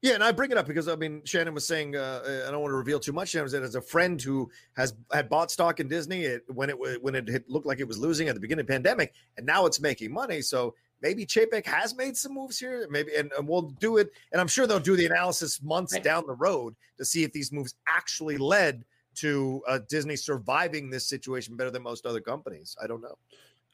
[0.03, 2.62] Yeah, and I bring it up because I mean Shannon was saying uh, I don't
[2.62, 3.30] want to reveal too much.
[3.30, 7.01] Shannon said as a friend who has had bought stock in Disney it, when it
[7.01, 9.65] when it looked like it was losing at the beginning of the pandemic, and now
[9.65, 10.41] it's making money.
[10.41, 12.88] So maybe Chapek has made some moves here.
[12.91, 16.03] Maybe and, and we'll do it, and I'm sure they'll do the analysis months right.
[16.03, 18.86] down the road to see if these moves actually led
[19.17, 22.75] to uh, Disney surviving this situation better than most other companies.
[22.82, 23.17] I don't know.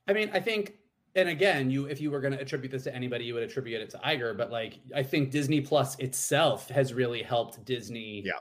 [0.08, 0.75] I mean, I think
[1.15, 3.82] and again, you if you were going to attribute this to anybody, you would attribute
[3.82, 4.36] it to Iger.
[4.36, 8.23] But like, I think Disney Plus itself has really helped Disney.
[8.25, 8.34] Yeah.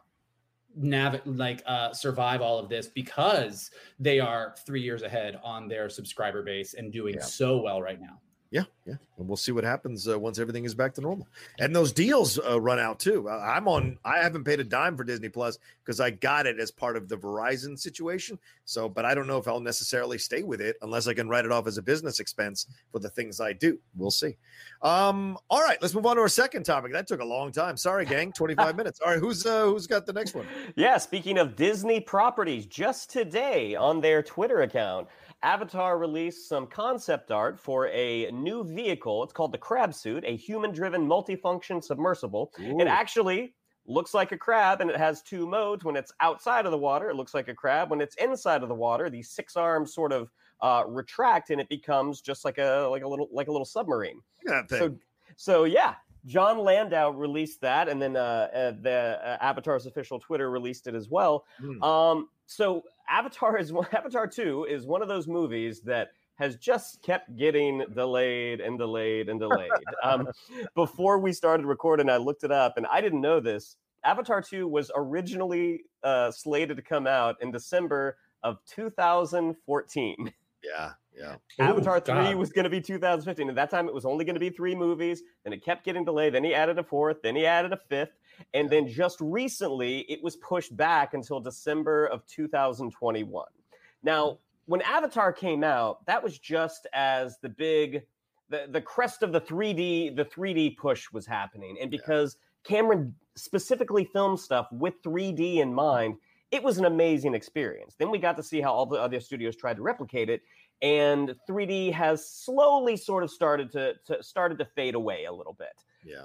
[0.74, 5.90] Nav like uh, survive all of this because they are three years ahead on their
[5.90, 7.22] subscriber base and doing yeah.
[7.22, 8.20] so well right now.
[8.52, 11.26] Yeah, yeah, and we'll see what happens uh, once everything is back to normal.
[11.58, 13.26] And those deals uh, run out too.
[13.26, 13.96] Uh, I'm on.
[14.04, 17.08] I haven't paid a dime for Disney Plus because I got it as part of
[17.08, 18.38] the Verizon situation.
[18.66, 21.46] So, but I don't know if I'll necessarily stay with it unless I can write
[21.46, 23.78] it off as a business expense for the things I do.
[23.96, 24.36] We'll see.
[24.82, 26.92] Um, all right, let's move on to our second topic.
[26.92, 27.78] That took a long time.
[27.78, 28.32] Sorry, gang.
[28.36, 29.00] 25 minutes.
[29.00, 30.46] All right, who's uh, who's got the next one?
[30.76, 35.08] Yeah, speaking of Disney properties, just today on their Twitter account.
[35.42, 39.22] Avatar released some concept art for a new vehicle.
[39.24, 42.52] It's called the Crab Suit, a human driven multifunction submersible.
[42.60, 42.80] Ooh.
[42.80, 43.54] It actually
[43.86, 45.84] looks like a crab and it has two modes.
[45.84, 47.90] When it's outside of the water, it looks like a crab.
[47.90, 51.68] When it's inside of the water, these six arms sort of uh, retract and it
[51.68, 54.20] becomes just like a like a little like a little submarine.
[54.78, 54.96] So
[55.36, 55.94] so yeah,
[56.26, 60.94] Jon Landau released that, and then uh, uh, the uh, Avatar's official Twitter released it
[60.94, 61.44] as well.
[61.60, 61.82] Mm.
[61.82, 67.36] Um, so Avatar is Avatar Two is one of those movies that has just kept
[67.36, 69.70] getting delayed and delayed and delayed.
[70.02, 70.28] um,
[70.74, 73.76] before we started recording, I looked it up, and I didn't know this.
[74.04, 80.32] Avatar 2 was originally uh, slated to come out in December of 2014.
[80.64, 80.90] Yeah.
[81.16, 81.36] Yeah.
[81.58, 82.34] Avatar Ooh, 3 God.
[82.34, 83.48] was going to be 2015.
[83.50, 85.22] At that time, it was only going to be three movies.
[85.44, 86.34] Then it kept getting delayed.
[86.34, 87.22] Then he added a fourth.
[87.22, 88.18] Then he added a fifth.
[88.54, 93.44] And then just recently, it was pushed back until December of 2021.
[94.02, 94.36] Now, mm-hmm.
[94.66, 98.02] when Avatar came out, that was just as the big,
[98.48, 101.76] the, the crest of the 3D, the 3D push was happening.
[101.80, 106.16] And because Cameron specifically filmed stuff with 3D in mind,
[106.50, 107.94] it was an amazing experience.
[107.98, 110.42] Then we got to see how all the other studios tried to replicate it
[110.82, 115.54] and 3D has slowly sort of started to, to started to fade away a little
[115.54, 115.84] bit.
[116.04, 116.24] Yeah.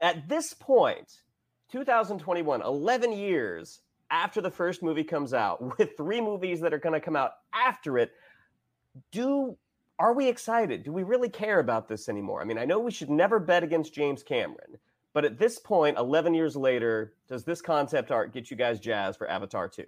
[0.00, 1.22] At this point,
[1.70, 6.94] 2021, 11 years after the first movie comes out, with three movies that are going
[6.94, 8.12] to come out after it,
[9.12, 9.56] do
[10.00, 10.84] are we excited?
[10.84, 12.40] Do we really care about this anymore?
[12.40, 14.78] I mean, I know we should never bet against James Cameron,
[15.12, 19.18] but at this point, 11 years later, does this concept art get you guys jazzed
[19.18, 19.84] for Avatar 2?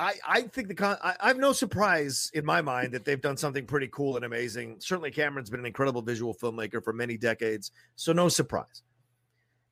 [0.00, 3.20] I, I think the con- I, I have no surprise in my mind that they've
[3.20, 4.76] done something pretty cool and amazing.
[4.80, 8.82] Certainly, Cameron's been an incredible visual filmmaker for many decades, so no surprise.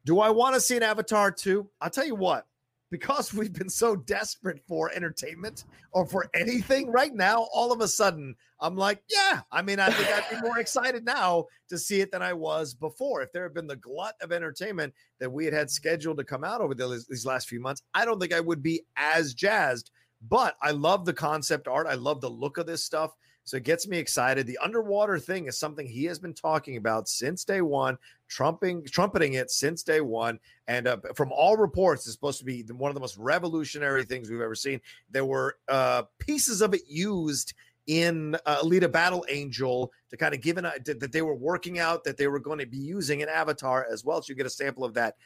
[0.04, 1.68] Do I want to see an Avatar 2?
[1.80, 2.46] I'll tell you what,
[2.90, 7.88] because we've been so desperate for entertainment or for anything right now, all of a
[7.88, 12.00] sudden, I'm like, yeah, I mean, I think I'd be more excited now to see
[12.00, 13.22] it than I was before.
[13.22, 16.44] If there had been the glut of entertainment that we had had scheduled to come
[16.44, 19.90] out over the, these last few months, I don't think I would be as jazzed.
[20.28, 21.86] But I love the concept art.
[21.86, 23.16] I love the look of this stuff.
[23.50, 24.46] So it gets me excited.
[24.46, 29.32] The underwater thing is something he has been talking about since day one, trumping, trumpeting
[29.32, 30.38] it since day one.
[30.68, 34.30] And uh, from all reports, it's supposed to be one of the most revolutionary things
[34.30, 34.80] we've ever seen.
[35.10, 37.54] There were uh, pieces of it used
[37.88, 42.04] in uh, Alita Battle Angel to kind of give an that they were working out
[42.04, 44.22] that they were going to be using an Avatar as well.
[44.22, 45.16] So you get a sample of that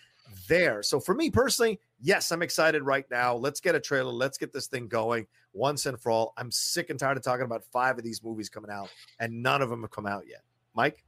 [0.48, 0.82] there.
[0.82, 3.34] So for me personally, yes, I'm excited right now.
[3.34, 4.12] Let's get a trailer.
[4.12, 6.32] Let's get this thing going once and for all.
[6.36, 8.88] I'm sick and tired of talking about five of these movies coming out,
[9.20, 10.42] and none of them have come out yet.
[10.74, 11.04] Mike,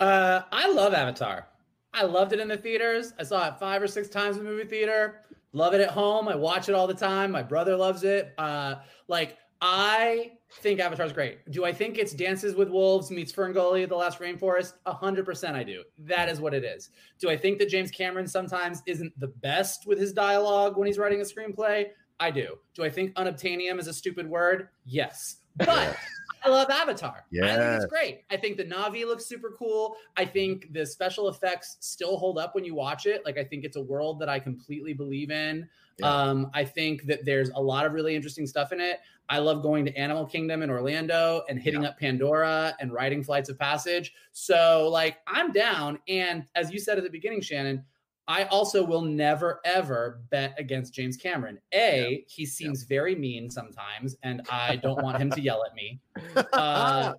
[0.00, 1.48] Uh, I love Avatar.
[1.92, 3.12] I loved it in the theaters.
[3.18, 5.22] I saw it five or six times in the movie theater.
[5.52, 6.28] Love it at home.
[6.28, 7.30] I watch it all the time.
[7.30, 8.34] My brother loves it.
[8.38, 8.76] Uh,
[9.06, 11.50] like I think Avatar's great.
[11.50, 14.74] Do I think it's Dances with Wolves meets Ferngully, The Last Rainforest?
[14.84, 15.82] A hundred percent, I do.
[16.00, 16.90] That is what it is.
[17.18, 20.98] Do I think that James Cameron sometimes isn't the best with his dialogue when he's
[20.98, 21.86] writing a screenplay?
[22.20, 22.58] I do.
[22.74, 24.68] Do I think unobtainium is a stupid word?
[24.84, 25.36] Yes.
[25.56, 25.96] But
[26.44, 27.24] I love Avatar.
[27.42, 28.24] I think it's great.
[28.30, 29.96] I think the Na'vi looks super cool.
[30.18, 33.24] I think the special effects still hold up when you watch it.
[33.24, 35.66] Like I think it's a world that I completely believe in.
[35.98, 36.12] Yeah.
[36.12, 38.98] Um, I think that there's a lot of really interesting stuff in it.
[39.28, 43.48] I love going to Animal Kingdom in Orlando and hitting up Pandora and riding Flights
[43.48, 44.12] of Passage.
[44.32, 45.98] So like I'm down.
[46.08, 47.84] And as you said at the beginning, Shannon,
[48.26, 51.58] I also will never ever bet against James Cameron.
[51.74, 56.00] A, he seems very mean sometimes, and I don't want him to yell at me.
[56.52, 57.14] Uh,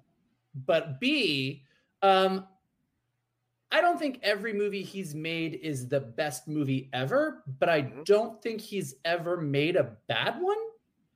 [0.66, 1.64] but B,
[2.02, 2.48] um,
[3.72, 8.06] I don't think every movie he's made is the best movie ever, but I Mhm.
[8.06, 10.58] don't think he's ever made a bad one.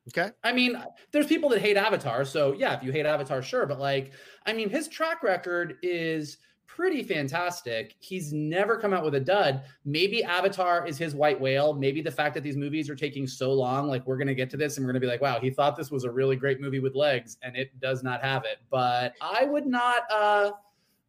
[0.10, 3.66] Okay, I mean, there's people that hate Avatar, so yeah, if you hate Avatar, sure,
[3.66, 4.12] but like,
[4.46, 6.38] I mean, his track record is
[6.80, 7.96] pretty fantastic.
[8.00, 9.64] He's never come out with a dud.
[9.84, 11.74] Maybe Avatar is his white whale.
[11.74, 14.58] Maybe the fact that these movies are taking so long, like we're gonna get to
[14.58, 16.80] this and we're gonna be like, wow, he thought this was a really great movie
[16.80, 18.60] with legs, and it does not have it.
[18.70, 20.52] But I would not, uh,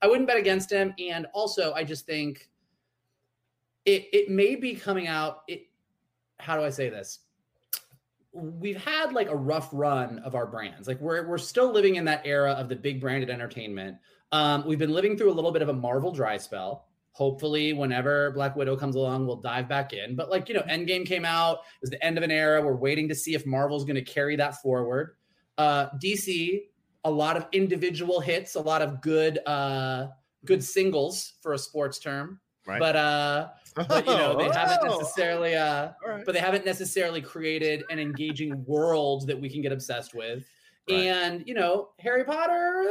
[0.02, 0.94] I wouldn't bet against him.
[0.98, 2.48] And also, I just think
[3.84, 5.42] it it may be coming out.
[5.46, 5.68] It
[6.38, 7.20] how do I say this?
[8.32, 10.86] We've had like a rough run of our brands.
[10.86, 13.96] Like we're we're still living in that era of the big branded entertainment.
[14.32, 16.86] Um, we've been living through a little bit of a Marvel dry spell.
[17.12, 20.14] Hopefully, whenever Black Widow comes along, we'll dive back in.
[20.14, 21.58] But like you know, Endgame came out.
[21.58, 22.62] It was the end of an era.
[22.62, 25.16] We're waiting to see if Marvel's going to carry that forward.
[25.58, 26.60] Uh, DC,
[27.04, 30.06] a lot of individual hits, a lot of good uh,
[30.44, 32.40] good singles for a sports term.
[32.66, 32.78] Right.
[32.78, 36.24] But uh, but you know, they haven't Oh, necessarily uh, all right.
[36.26, 40.44] but they haven't necessarily created an engaging world that we can get obsessed with.
[40.88, 40.96] Right.
[41.06, 42.84] And you know, Harry Potter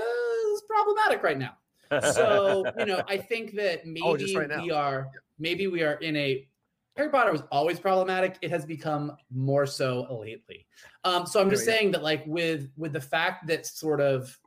[0.54, 1.58] is problematic right now.
[2.14, 6.16] So you know, I think that maybe Oh, right we are maybe we are in
[6.16, 6.48] a
[6.98, 8.38] Harry Potter was always problematic.
[8.42, 10.68] It has become more so lately.
[11.06, 11.80] Um, so I'm just Yeah, yeah.
[11.80, 14.38] saying that, like, with with the fact that sort of,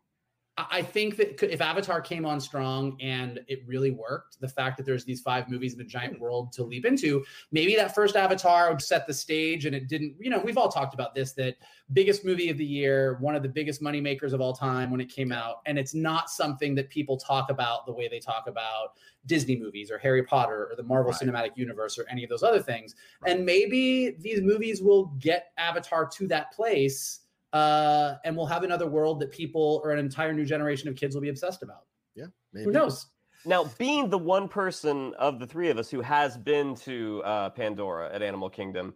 [0.71, 4.87] I think that if Avatar came on strong and it really worked, the fact that
[4.87, 6.23] there's these five movies in a giant hmm.
[6.23, 10.15] world to leap into, maybe that first Avatar would set the stage and it didn't.
[10.21, 11.57] You know, we've all talked about this that
[11.93, 15.01] biggest movie of the year, one of the biggest money makers of all time when
[15.01, 18.47] it came out, and it's not something that people talk about the way they talk
[18.47, 18.95] about
[19.27, 21.21] Disney movies or Harry Potter or the Marvel Right.
[21.21, 22.95] Cinematic Universe or any of those other things.
[23.27, 27.21] And maybe these movies will get Avatar to that place
[27.53, 31.15] uh, and we'll have another world that people or an entire new generation of kids
[31.15, 31.87] will be obsessed about.
[32.15, 32.65] Yeah, maybe.
[32.65, 33.07] Who knows?
[33.45, 37.51] Now, being the one person of the three of us who has been to uh,
[37.51, 38.95] Pandora at Animal Kingdom,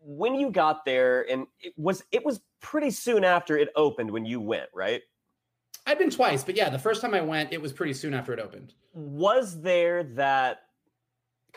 [0.00, 4.24] when you got there, and it was it was pretty soon after it opened when
[4.24, 5.02] you went, right?
[5.86, 8.32] I've been twice, but yeah, the first time I went, it was pretty soon after
[8.34, 8.74] it opened.
[8.92, 10.58] Was there that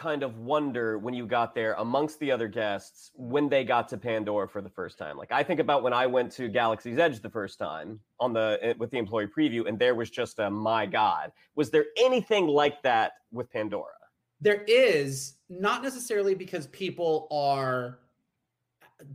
[0.02, 3.98] kind of wonder when you got there amongst the other guests when they got to
[3.98, 5.16] Pandora for the first time?
[5.16, 8.58] Like I think about when I went to Galaxy's Edge the first time on the
[8.64, 11.32] eh, with the employee preview, and there was just a my god.
[11.54, 13.94] Was there anything like that with Pandora?
[14.42, 18.00] There is not necessarily because people are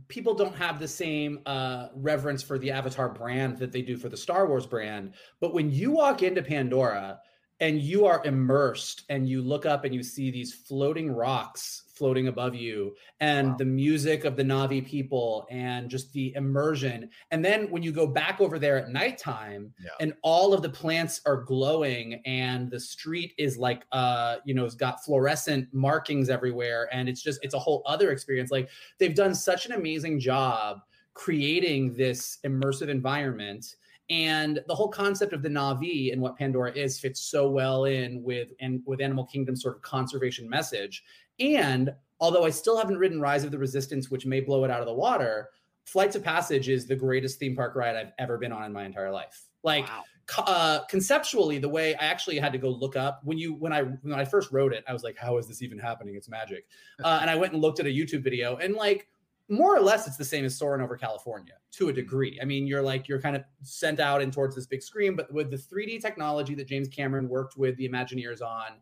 [0.07, 4.07] people don't have the same uh, reverence for the Avatar brand that they do for
[4.07, 5.13] the Star Wars brand.
[5.41, 7.19] But when you walk into Pandora
[7.59, 12.27] and you are immersed and you look up and you see these floating rocks floating
[12.27, 13.55] above you and wow.
[13.57, 17.09] the music of the Na'vi people and just the immersion.
[17.31, 19.89] And then when you go back over there at nighttime yeah.
[19.99, 24.65] and all of the plants are glowing and the street is like uh you know
[24.65, 29.15] it's got fluorescent markings everywhere and it's just it's a whole other experience like they've
[29.15, 30.81] done such an amazing job
[31.13, 33.75] creating this immersive environment
[34.09, 38.23] and the whole concept of the Na'vi and what Pandora is fits so well in
[38.23, 41.03] with and with Animal Kingdom sort of conservation message.
[41.39, 44.79] And although I still haven't ridden Rise of the Resistance, which may blow it out
[44.79, 45.49] of the water,
[45.83, 48.85] Flights of Passage is the greatest theme park ride I've ever been on in my
[48.85, 49.43] entire life.
[49.63, 50.03] Like wow.
[50.37, 53.83] uh, conceptually, the way I actually had to go look up when you when I
[53.83, 56.15] when I first wrote it, I was like, how is this even happening?
[56.15, 56.65] It's magic.
[57.03, 59.07] Uh, and I went and looked at a YouTube video and like
[59.49, 62.37] more or less it's the same as Soarin' Over California to a degree.
[62.41, 65.31] I mean, you're like you're kind of sent out and towards this big screen, but
[65.31, 68.73] with the 3D technology that James Cameron worked with the Imagineers on,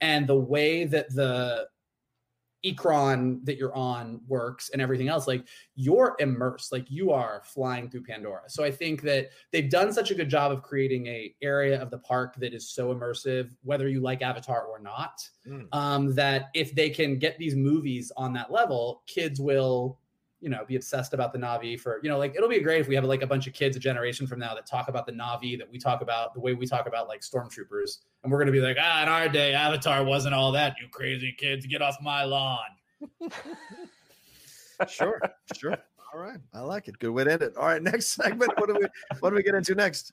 [0.00, 1.66] and the way that the
[2.64, 5.44] Ikran that you're on works and everything else, like
[5.74, 8.42] you're immersed, like you are flying through Pandora.
[8.48, 11.90] So I think that they've done such a good job of creating a area of
[11.90, 15.66] the park that is so immersive, whether you like Avatar or not, mm.
[15.72, 19.98] um, that if they can get these movies on that level, kids will
[20.42, 22.88] you know, be obsessed about the Na'vi for, you know, like it'll be great if
[22.88, 25.12] we have like a bunch of kids a generation from now that talk about the
[25.12, 27.98] Na'vi that we talk about the way we talk about like stormtroopers.
[28.22, 30.88] And we're going to be like, ah, in our day, Avatar wasn't all that, you
[30.90, 32.58] crazy kids, get off my lawn.
[34.88, 35.22] sure,
[35.56, 35.78] sure.
[36.12, 36.38] All right.
[36.52, 36.98] I like it.
[36.98, 37.56] Good way to end it.
[37.56, 37.82] All right.
[37.82, 38.52] Next segment.
[38.58, 38.86] What do we
[39.20, 40.12] what do we get into next?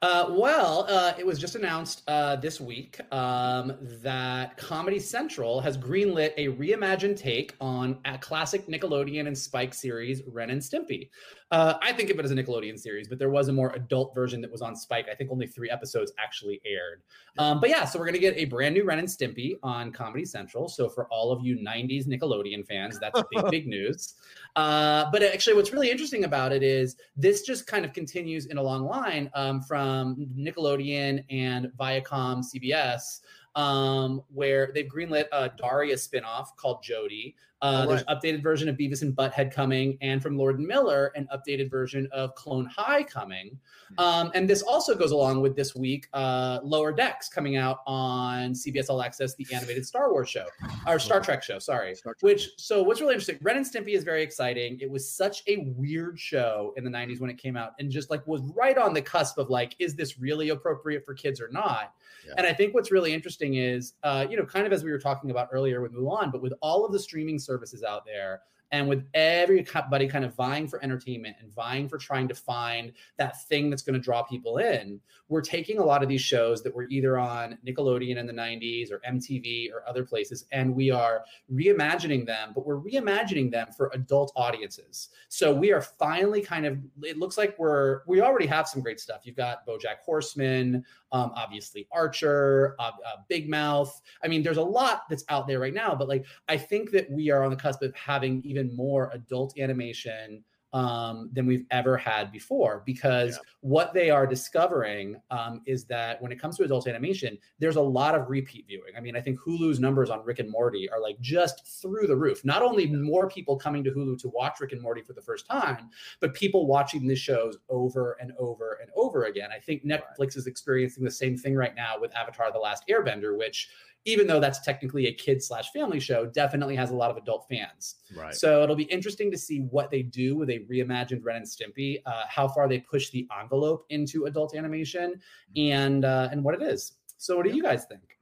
[0.00, 5.76] Uh, well, uh, it was just announced uh, this week um, that Comedy Central has
[5.76, 11.08] greenlit a reimagined take on a classic Nickelodeon and Spike series, Ren and Stimpy.
[11.50, 14.14] Uh, I think of it as a Nickelodeon series, but there was a more adult
[14.14, 15.06] version that was on Spike.
[15.10, 17.02] I think only three episodes actually aired.
[17.38, 19.90] Um, but yeah, so we're going to get a brand new Ren and Stimpy on
[19.90, 20.68] Comedy Central.
[20.68, 24.14] So for all of you 90s Nickelodeon fans, that's big, big news.
[24.56, 28.58] Uh, but actually, what's really interesting about it is this just kind of continues in
[28.58, 33.20] a long line um, from Nickelodeon and Viacom CBS
[33.58, 37.34] um, where they've greenlit a Daria spinoff called Jodie.
[37.60, 37.88] Uh, right.
[37.88, 41.28] There's an updated version of Beavis and Butthead coming, and from Lord and Miller, an
[41.34, 43.58] updated version of Clone High coming.
[43.96, 44.04] Hmm.
[44.04, 48.52] Um, and this also goes along with this week uh, Lower Decks coming out on
[48.52, 50.46] CBS All Access, the animated Star Wars show,
[50.86, 51.94] or Star Trek show, sorry.
[51.96, 52.16] Trek.
[52.20, 54.78] Which, so what's really interesting, Ren and Stimpy is very exciting.
[54.80, 58.10] It was such a weird show in the 90s when it came out, and just
[58.10, 61.48] like was right on the cusp of like, is this really appropriate for kids or
[61.50, 61.94] not?
[62.36, 64.98] And I think what's really interesting is, uh, you know, kind of as we were
[64.98, 68.88] talking about earlier with Mulan, but with all of the streaming services out there, and
[68.88, 73.70] with everybody kind of vying for entertainment and vying for trying to find that thing
[73.70, 76.86] that's going to draw people in, we're taking a lot of these shows that were
[76.88, 82.26] either on Nickelodeon in the 90s or MTV or other places, and we are reimagining
[82.26, 85.10] them, but we're reimagining them for adult audiences.
[85.28, 89.00] So we are finally kind of, it looks like we're, we already have some great
[89.00, 89.22] stuff.
[89.24, 94.00] You've got Bojack Horseman, um, obviously Archer, uh, uh, Big Mouth.
[94.22, 97.10] I mean, there's a lot that's out there right now, but like I think that
[97.10, 101.96] we are on the cusp of having even more adult animation um, than we've ever
[101.96, 103.50] had before because yeah.
[103.60, 107.80] what they are discovering um, is that when it comes to adult animation, there's a
[107.80, 108.92] lot of repeat viewing.
[108.96, 112.16] I mean, I think Hulu's numbers on Rick and Morty are like just through the
[112.16, 112.44] roof.
[112.44, 115.46] Not only more people coming to Hulu to watch Rick and Morty for the first
[115.46, 115.88] time,
[116.20, 119.50] but people watching these shows over and over and over again.
[119.54, 120.36] I think Netflix right.
[120.36, 123.68] is experiencing the same thing right now with Avatar: The Last Airbender, which
[124.08, 127.46] even though that's technically a kid slash family show, definitely has a lot of adult
[127.48, 127.96] fans.
[128.16, 128.34] Right.
[128.34, 132.00] So it'll be interesting to see what they do with a reimagined Ren and Stimpy,
[132.06, 135.20] uh, how far they push the envelope into adult animation,
[135.56, 136.94] and uh, and what it is.
[137.18, 138.18] So what do you guys think?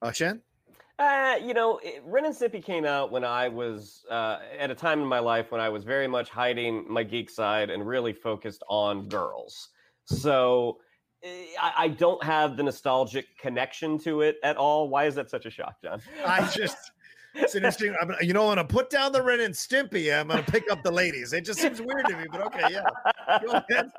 [0.00, 0.40] Uh, Shan?
[0.98, 4.74] Uh, you know, it, Ren and Stimpy came out when I was uh, at a
[4.74, 8.12] time in my life when I was very much hiding my geek side and really
[8.12, 9.68] focused on girls.
[10.04, 10.78] So
[11.22, 14.88] Eh, I, I don't have the nostalgic connection to it at all.
[14.88, 16.00] Why is that such a shock, John?
[16.26, 16.92] I just.
[17.34, 17.94] It's interesting.
[18.00, 20.18] I'm, you know, I'm gonna put down the Ren and Stimpy.
[20.18, 21.32] I'm gonna pick up the ladies.
[21.32, 23.38] It just seems weird to me, but okay, yeah.
[23.44, 23.90] Go ahead.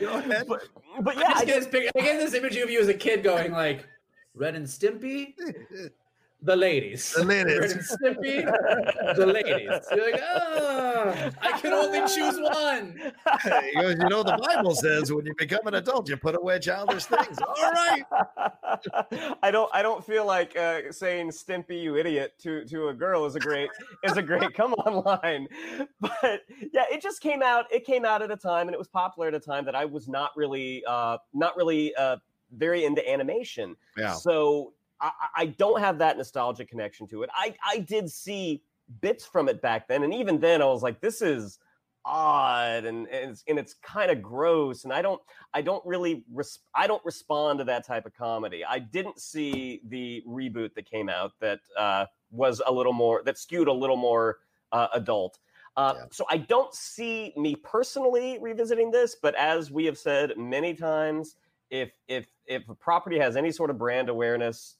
[0.00, 0.44] Go ahead.
[0.48, 0.62] But,
[1.00, 2.94] but yeah, I, I just get this I get this image of you as a
[2.94, 3.86] kid going like,
[4.34, 5.34] Ren and Stimpy,
[6.44, 7.12] the ladies.
[7.12, 7.96] The ladies.
[8.02, 9.80] Ren and Stimpy, the ladies.
[9.94, 13.12] You're like, ah, I can only choose one.
[13.40, 16.58] Hey, you you know, the Bible says when you become an adult, you put away
[16.58, 17.38] childish things.
[17.38, 18.04] All right.
[19.42, 19.70] I don't.
[19.72, 23.40] I don't feel like uh, saying "Stimpy, you idiot" to to a girl is a
[23.40, 23.70] great
[24.02, 25.48] is a great come on line.
[26.00, 26.42] But
[26.72, 27.64] yeah, it just came out.
[27.72, 29.84] It came out at a time, and it was popular at a time that I
[29.84, 32.16] was not really uh, not really uh,
[32.52, 33.76] very into animation.
[33.96, 34.12] Yeah.
[34.12, 34.74] So
[35.08, 37.30] I, I don't have that nostalgic connection to it.
[37.34, 38.62] I I did see
[39.00, 41.58] bits from it back then, and even then, I was like, this is
[42.06, 45.20] odd and, and it's, and it's kind of gross and i don't
[45.54, 49.80] i don't really res- i don't respond to that type of comedy i didn't see
[49.88, 53.96] the reboot that came out that uh, was a little more that skewed a little
[53.96, 54.40] more
[54.72, 55.38] uh, adult
[55.78, 56.04] uh, Yeah.
[56.12, 61.36] so i don't see me personally revisiting this but as we have said many times
[61.70, 64.76] if if if a property has any sort of brand awareness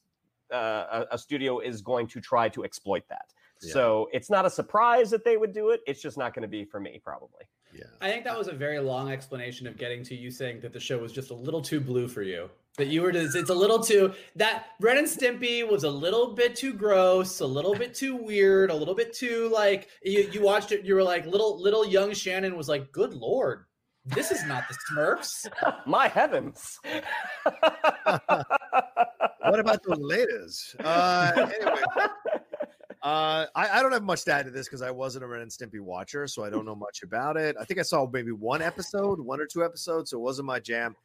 [0.53, 3.25] uh, a, a studio is going to try to exploit that
[3.63, 3.73] Yeah.
[3.73, 5.81] so it's not a surprise that they would do it.
[5.87, 7.45] It's just not going to be for me, probably.
[7.73, 7.83] Yeah.
[7.99, 10.79] I think that was a very long explanation of getting to you saying that the
[10.79, 12.49] show was just a little too blue for you.
[12.77, 16.33] That you were just, it's a little too, that Ren and Stimpy was a little
[16.35, 20.41] bit too gross, a little bit too weird, a little bit too like, you, you
[20.41, 23.65] watched it, you were like, little, little young Shannon was like, good Lord,
[24.05, 25.47] this is not the Smurfs.
[25.87, 26.77] My heavens!
[29.49, 30.75] What about the ladies?
[30.83, 31.81] Uh, anyway,
[33.01, 35.41] uh, I, I don't have much to add to this because I wasn't a Ren
[35.41, 37.55] and Stimpy watcher, so I don't know much about it.
[37.59, 40.59] I think I saw maybe one episode, one or two episodes, so it wasn't my
[40.59, 40.95] jam.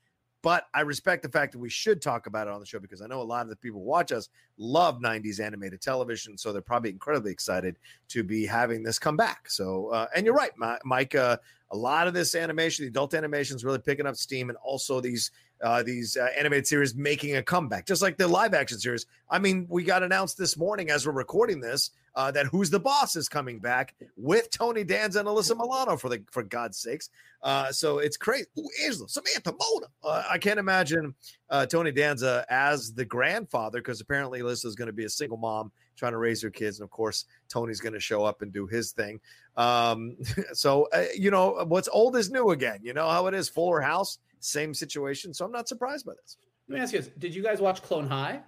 [0.43, 3.03] But I respect the fact that we should talk about it on the show because
[3.03, 6.39] I know a lot of the people who watch us love 90s animated television.
[6.39, 7.77] So they're probably incredibly excited
[8.09, 9.51] to be having this come back.
[9.51, 11.15] So, uh, and you're right, Mi- Mike.
[11.15, 11.37] Uh,
[11.73, 15.01] a lot of this animation, the adult animation is really picking up steam, and also
[15.01, 15.31] these
[15.63, 19.07] uh, these uh, animated series making a comeback, just like the live action series.
[19.29, 22.81] I mean, we got announced this morning as we're recording this uh, that Who's the
[22.81, 27.11] Boss is coming back with Tony Danza and Alyssa Milano for the for God's sakes.
[27.43, 28.47] Uh, so it's crazy.
[28.59, 29.87] Ooh, Angela, Samantha Mona.
[30.03, 31.15] Uh, I can't imagine
[31.49, 35.39] uh, Tony Danza as the grandfather because apparently Alyssa is going to be a single
[35.39, 38.53] mom trying to raise her kids, and of course Tony's going to show up and
[38.53, 39.21] do his thing.
[39.57, 40.17] Um,
[40.53, 42.81] so uh, you know what's old is new again.
[42.83, 43.49] You know how it is.
[43.49, 45.33] Fuller House, same situation.
[45.33, 46.37] So I'm not surprised by this.
[46.69, 47.11] Let me ask you this.
[47.19, 48.41] Did you guys watch Clone High?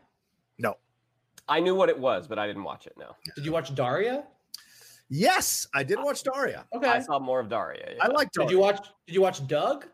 [0.58, 0.76] No.
[1.48, 2.94] I knew what it was, but I didn't watch it.
[2.98, 4.24] No, Did you watch Daria?
[5.08, 6.64] Yes, I did watch Daria.
[6.74, 6.88] Okay.
[6.88, 7.94] I saw more of Daria.
[7.96, 8.04] yeah.
[8.04, 8.48] I like Daria.
[8.48, 9.86] Did you watch, did you watch Doug?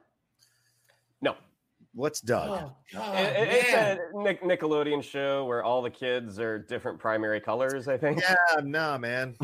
[1.22, 1.34] No,
[1.94, 2.49] What's Doug?
[2.51, 7.01] Oh, God, It- it- it's a Nic- Nickelodeon show where all the kids are different
[7.01, 7.88] primary colors.
[7.88, 8.20] I think.
[8.20, 9.36] Yeah, nah, man.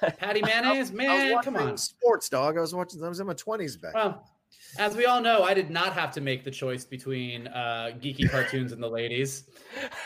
[0.00, 0.64] Patty Mayonnaise?
[0.76, 1.76] I was Man, come on.
[1.76, 2.56] Sports dog.
[2.56, 3.04] I was watching.
[3.04, 3.94] I was in my twenties back.
[3.94, 4.28] Well,
[4.78, 8.30] as we all know, I did not have to make the choice between uh, geeky
[8.30, 9.44] cartoons and the ladies.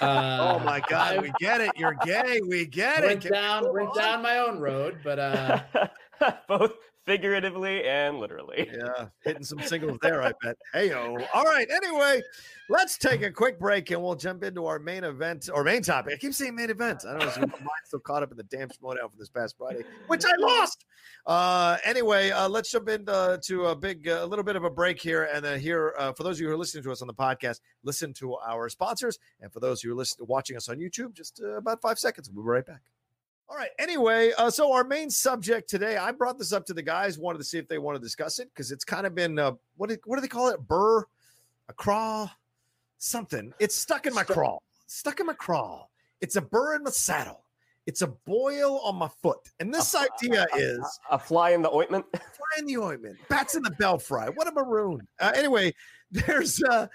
[0.01, 1.71] Uh, oh my god, we get it.
[1.77, 2.41] You're gay.
[2.47, 3.07] We get it.
[3.07, 3.97] went Can we down, went on?
[3.97, 5.63] down my own road, but uh,
[6.49, 6.73] Both
[7.05, 8.69] figuratively and literally.
[8.73, 10.57] Yeah, hitting some singles there, I bet.
[10.73, 11.69] Hey, All right.
[11.71, 12.23] Anyway,
[12.69, 16.15] let's take a quick break and we'll jump into our main event or main topic.
[16.15, 17.05] I keep saying main event.
[17.07, 17.47] I don't know.
[17.47, 20.35] My mind's still caught up in the damn showdown from this past Friday, which I
[20.39, 20.85] lost.
[21.27, 25.01] Uh, anyway, uh, let's jump into to a big, a little bit of a break
[25.01, 27.09] here, and then here uh, for those of you who are listening to us on
[27.09, 30.79] the podcast, listen to our sponsors, and for those who are listening, watching us on
[30.79, 32.31] YouTube, just uh, about five seconds.
[32.31, 32.83] We'll be right back.
[33.53, 33.69] All right.
[33.79, 37.37] Anyway, uh, so our main subject today, I brought this up to the guys, wanted
[37.37, 39.91] to see if they want to discuss it because it's kind of been uh, what
[39.91, 40.59] do, what do they call it?
[40.67, 41.01] Burr,
[41.69, 42.31] a crawl,
[42.97, 43.53] something.
[43.59, 44.63] It's stuck in my Stuck- crawl.
[44.87, 45.91] Stuck in my crawl.
[46.23, 47.45] It's a burr in my saddle.
[47.85, 49.41] It's a boil on my foot.
[49.61, 50.81] And this idea is
[51.11, 52.07] A fly in the ointment.
[52.11, 54.29] fly in the ointment, bats in the belfry.
[54.35, 55.07] What a maroon.
[55.21, 55.75] Uh, anyway,
[56.11, 56.87] there's uh,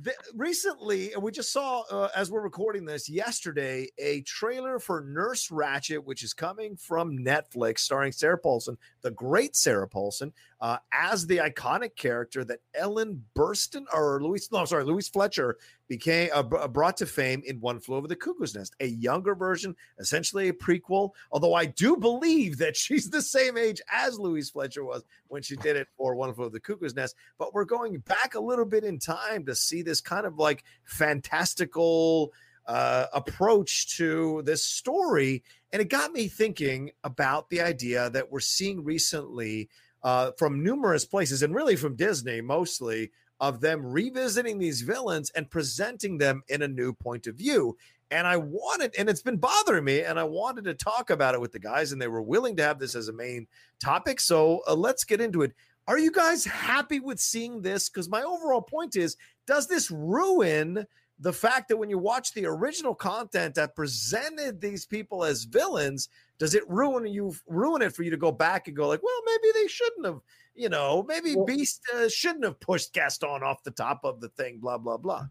[0.00, 5.00] the, recently, and we just saw uh, as we're recording this yesterday, a trailer for
[5.00, 10.78] Nurse Ratched, which is coming from Netflix, starring Sarah Paulson, the great Sarah Paulson, uh,
[10.92, 15.56] as the iconic character that Ellen Burstyn or Louise, no, sorry, Louise Fletcher
[15.88, 19.74] became uh, brought to fame in One Flew Over the Cuckoo's Nest, a younger version,
[19.98, 21.10] essentially a prequel.
[21.32, 25.56] Although I do believe that she's the same age as Louise Fletcher was when she
[25.56, 27.16] did it for One Flew Over the Cuckoo's Nest.
[27.38, 30.64] But we're going back a little bit in time to see this kind of like
[30.84, 32.32] fantastical
[32.66, 35.42] uh, approach to this story.
[35.72, 39.68] And it got me thinking about the idea that we're seeing recently
[40.02, 43.10] uh, from numerous places and really from Disney mostly
[43.40, 47.76] of them revisiting these villains and presenting them in a new point of view.
[48.10, 51.40] And I wanted, and it's been bothering me, and I wanted to talk about it
[51.40, 53.46] with the guys, and they were willing to have this as a main
[53.82, 54.18] topic.
[54.20, 55.52] So uh, let's get into it.
[55.86, 57.88] Are you guys happy with seeing this?
[57.88, 59.16] Because my overall point is
[59.46, 60.86] does this ruin
[61.20, 66.08] the fact that when you watch the original content that presented these people as villains,
[66.38, 69.20] does it ruin you ruin it for you to go back and go like, well,
[69.26, 70.20] maybe they shouldn't have,
[70.58, 74.28] you know, maybe well, Beast uh, shouldn't have pushed Gaston off the top of the
[74.30, 75.26] thing, blah blah blah.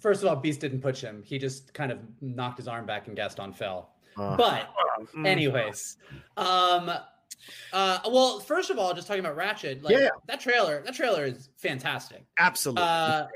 [0.00, 3.06] First of all, Beast didn't push him; he just kind of knocked his arm back,
[3.06, 3.90] and Gaston fell.
[4.16, 4.68] Uh, but,
[5.16, 5.26] mm.
[5.26, 5.96] anyways,
[6.36, 6.90] um,
[7.72, 10.08] uh, well, first of all, just talking about Ratched, like yeah.
[10.26, 12.24] that trailer, that trailer is fantastic.
[12.38, 12.82] Absolutely.
[12.82, 13.26] Uh,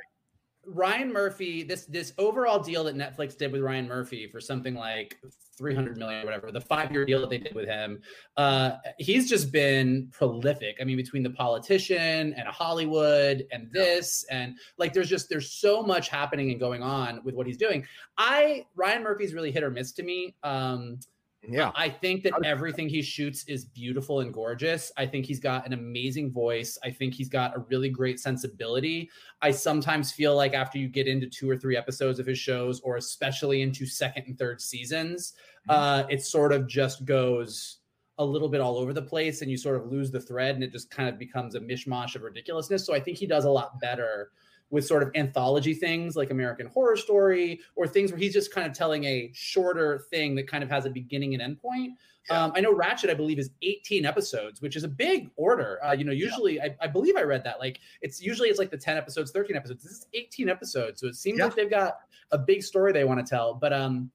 [0.70, 5.18] Ryan Murphy, this this overall deal that Netflix did with Ryan Murphy for something like
[5.56, 8.00] 300 million or whatever, the five year deal that they did with him,
[8.36, 10.76] uh, he's just been prolific.
[10.80, 15.82] I mean, between the politician and Hollywood and this, and like there's just there's so
[15.82, 17.84] much happening and going on with what he's doing.
[18.16, 20.34] I Ryan Murphy's really hit or miss to me.
[20.42, 20.98] Um,
[21.46, 21.70] yeah.
[21.74, 24.90] I think that everything he shoots is beautiful and gorgeous.
[24.96, 26.78] I think he's got an amazing voice.
[26.82, 29.08] I think he's got a really great sensibility.
[29.40, 32.80] I sometimes feel like after you get into two or three episodes of his shows,
[32.80, 35.34] or especially into second and third seasons,
[35.68, 35.80] mm-hmm.
[35.80, 37.78] uh, it sort of just goes
[38.18, 40.64] a little bit all over the place and you sort of lose the thread and
[40.64, 42.84] it just kind of becomes a mishmash of ridiculousness.
[42.84, 44.32] So I think he does a lot better
[44.70, 48.66] with sort of anthology things like American Horror Story or things where he's just kind
[48.66, 51.92] of telling a shorter thing that kind of has a beginning and end point.
[52.30, 52.44] Yeah.
[52.44, 55.78] Um, I know Ratched, I believe, is 18 episodes, which is a big order.
[55.82, 56.66] Uh, you know, usually yeah.
[56.80, 57.58] I, I, believe I read that.
[57.58, 59.82] Like it's usually it's like the 10 episodes, 13 episodes.
[59.82, 61.00] This is 18 episodes.
[61.00, 61.46] So it seems yeah.
[61.46, 62.00] like they've got
[62.30, 63.54] a big story they want to tell.
[63.54, 64.10] But um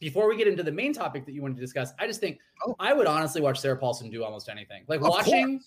[0.00, 2.38] before we get into the main topic that you wanted to discuss, I just think
[2.66, 2.74] oh.
[2.78, 4.84] I would honestly watch Sarah Paulson do almost anything.
[4.86, 5.60] Like of watching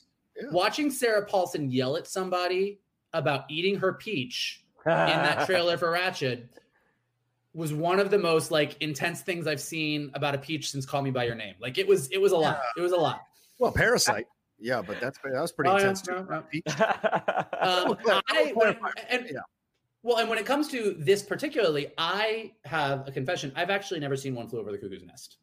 [0.52, 2.80] watching Sarah Paulson yell at somebody
[3.14, 6.48] about eating her peach in that trailer for Ratched
[7.54, 11.02] was one of the most like intense things I've seen about a peach since Call
[11.02, 11.56] Me by Your Name.
[11.60, 12.62] Like it was, it was a lot.
[12.78, 13.22] It was a lot.
[13.60, 14.26] Well, Parasite.
[14.62, 16.62] Yeah, but that's that was pretty oh, intense yeah, too.
[16.68, 17.98] Yeah, um,
[18.30, 18.78] I, when,
[19.10, 19.40] and, yeah.
[20.04, 23.52] Well, and when it comes to this particularly, I have a confession.
[23.56, 25.38] I've actually never seen One Flew Over the Cuckoo's Nest.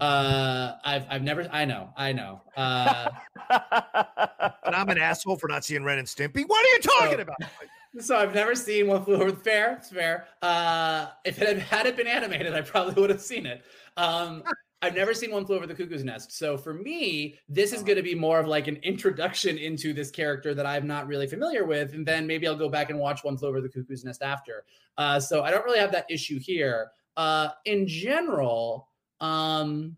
[0.00, 1.48] Uh, I've I've never.
[1.52, 1.90] I know.
[1.96, 2.40] I know.
[2.56, 3.08] Uh,
[3.50, 6.44] and I'm an asshole for not seeing Ren and Stimpy.
[6.46, 7.36] What are you talking so, about?
[7.98, 9.72] So I've never seen One Flew Over the Fair.
[9.78, 10.28] It's fair.
[10.42, 13.64] Uh, if it had, had it been animated, I probably would have seen it.
[13.96, 14.44] Um,
[14.80, 16.38] I've never seen One Flew Over the Cuckoo's Nest.
[16.38, 20.10] So for me, this is going to be more of like an introduction into this
[20.10, 23.24] character that I'm not really familiar with, and then maybe I'll go back and watch
[23.24, 24.64] One Flew Over the Cuckoo's Nest after.
[24.96, 26.92] Uh, so I don't really have that issue here.
[27.16, 28.89] Uh, in general,
[29.20, 29.96] um,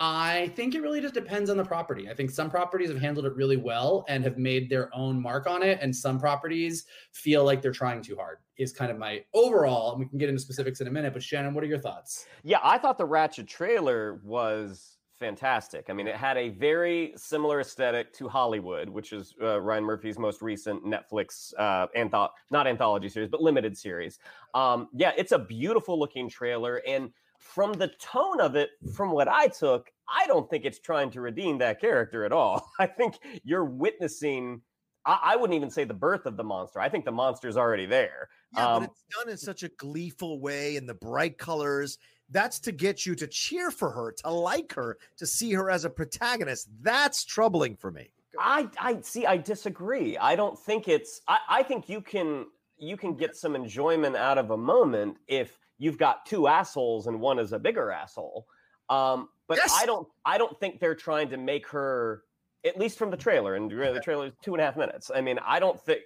[0.00, 2.10] I think it really just depends on the property.
[2.10, 5.46] I think some properties have handled it really well and have made their own mark
[5.46, 8.38] on it, and some properties feel like they're trying too hard.
[8.56, 9.92] Is kind of my overall.
[9.92, 11.12] And we can get into specifics in a minute.
[11.12, 12.26] But Shannon, what are your thoughts?
[12.42, 15.86] Yeah, I thought the Ratched trailer was fantastic.
[15.88, 20.18] I mean, it had a very similar aesthetic to Hollywood, which is uh, Ryan Murphy's
[20.18, 24.18] most recent Netflix uh, antho- not anthology series, but limited series.
[24.54, 27.10] Um, yeah, it's a beautiful looking trailer and
[27.44, 31.20] from the tone of it, from what I took, I don't think it's trying to
[31.20, 32.70] redeem that character at all.
[32.78, 34.62] I think you're witnessing.
[35.04, 36.80] I, I wouldn't even say the birth of the monster.
[36.80, 38.28] I think the monster's already there.
[38.56, 41.98] Yeah, um, but it's done in such a gleeful way in the bright colors.
[42.30, 45.84] That's to get you to cheer for her, to like her, to see her as
[45.84, 46.68] a protagonist.
[46.80, 48.08] That's troubling for me.
[48.40, 49.26] I, I see.
[49.26, 50.16] I disagree.
[50.16, 51.20] I don't think it's.
[51.28, 52.46] I, I think you can
[52.78, 57.20] you can get some enjoyment out of a moment if you've got two assholes and
[57.20, 58.46] one is a bigger asshole.
[58.88, 59.76] Um, but yes.
[59.78, 62.22] I don't I don't think they're trying to make her
[62.64, 65.10] at least from the trailer and the trailer is two and a half minutes.
[65.14, 66.00] I mean, I don't think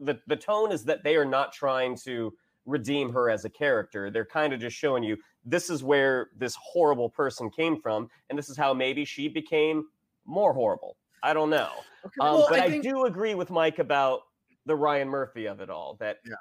[0.00, 2.32] the the tone is that they are not trying to
[2.64, 4.10] redeem her as a character.
[4.10, 8.38] They're kind of just showing you this is where this horrible person came from, and
[8.38, 9.84] this is how maybe she became
[10.24, 10.96] more horrible.
[11.22, 11.70] I don't know.
[12.06, 12.14] Okay.
[12.20, 12.86] Um, well, but I, think...
[12.86, 14.20] I, do agree with Mike about
[14.64, 15.96] the Ryan Murphy of it all.
[16.00, 16.34] That yeah.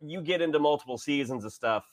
[0.00, 1.84] you get into multiple seasons of stuff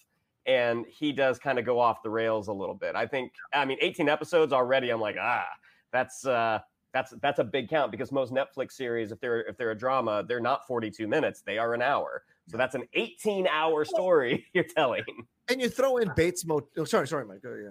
[0.45, 2.95] and he does kind of go off the rails a little bit.
[2.95, 5.45] I think I mean 18 episodes already I'm like, ah,
[5.91, 6.59] that's uh
[6.93, 10.23] that's that's a big count because most Netflix series if they're if they're a drama,
[10.27, 12.23] they're not 42 minutes, they are an hour.
[12.49, 15.03] So that's an 18 hour story you're telling.
[15.49, 16.69] And you throw in Bates Motel.
[16.77, 17.41] Oh, sorry, sorry, Mike.
[17.45, 17.69] Oh, yeah.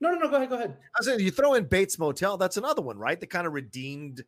[0.00, 0.28] No, no, no.
[0.28, 0.48] Go ahead.
[0.48, 0.70] Go ahead.
[0.70, 2.36] I was saying you throw in Bates Motel.
[2.36, 3.18] That's another one, right?
[3.18, 4.24] That kind of redeemed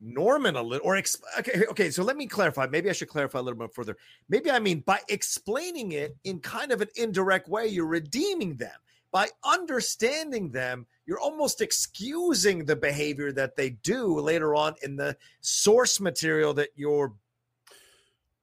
[0.00, 1.90] Norman a little, or exp- okay, okay.
[1.90, 2.66] So let me clarify.
[2.66, 3.96] Maybe I should clarify a little bit further.
[4.28, 8.72] Maybe I mean by explaining it in kind of an indirect way, you're redeeming them.
[9.12, 15.16] By understanding them, you're almost excusing the behavior that they do later on in the
[15.40, 17.12] source material that you're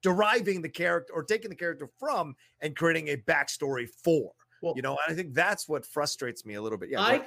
[0.02, 4.32] deriving the character or taking the character from and creating a backstory for.
[4.62, 6.90] Well, you know, and I think that's what frustrates me a little bit.
[6.90, 7.26] Yeah, I go-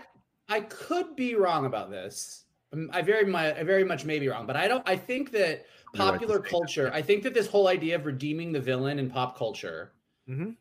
[0.48, 2.44] I could be wrong about this.
[2.92, 5.66] I very much I very much may be wrong, but I don't I think that
[5.94, 6.48] You're right popular that.
[6.48, 9.92] culture, I think that this whole idea of redeeming the villain in pop culture
[10.28, 10.56] Mhm.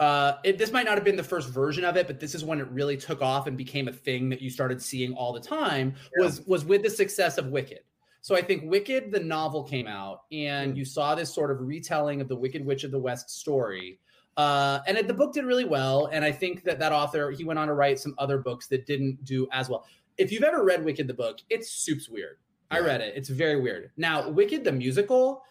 [0.00, 2.44] uh it, this might not have been the first version of it but this is
[2.44, 5.40] when it really took off and became a thing that you started seeing all the
[5.40, 7.80] time was was with the success of wicked
[8.20, 12.20] so i think wicked the novel came out and you saw this sort of retelling
[12.20, 13.98] of the wicked witch of the west story
[14.36, 17.42] uh, and it, the book did really well and i think that that author he
[17.44, 19.84] went on to write some other books that didn't do as well
[20.18, 22.36] if you've ever read wicked the book it's soups weird
[22.70, 25.42] i read it it's very weird now wicked the musical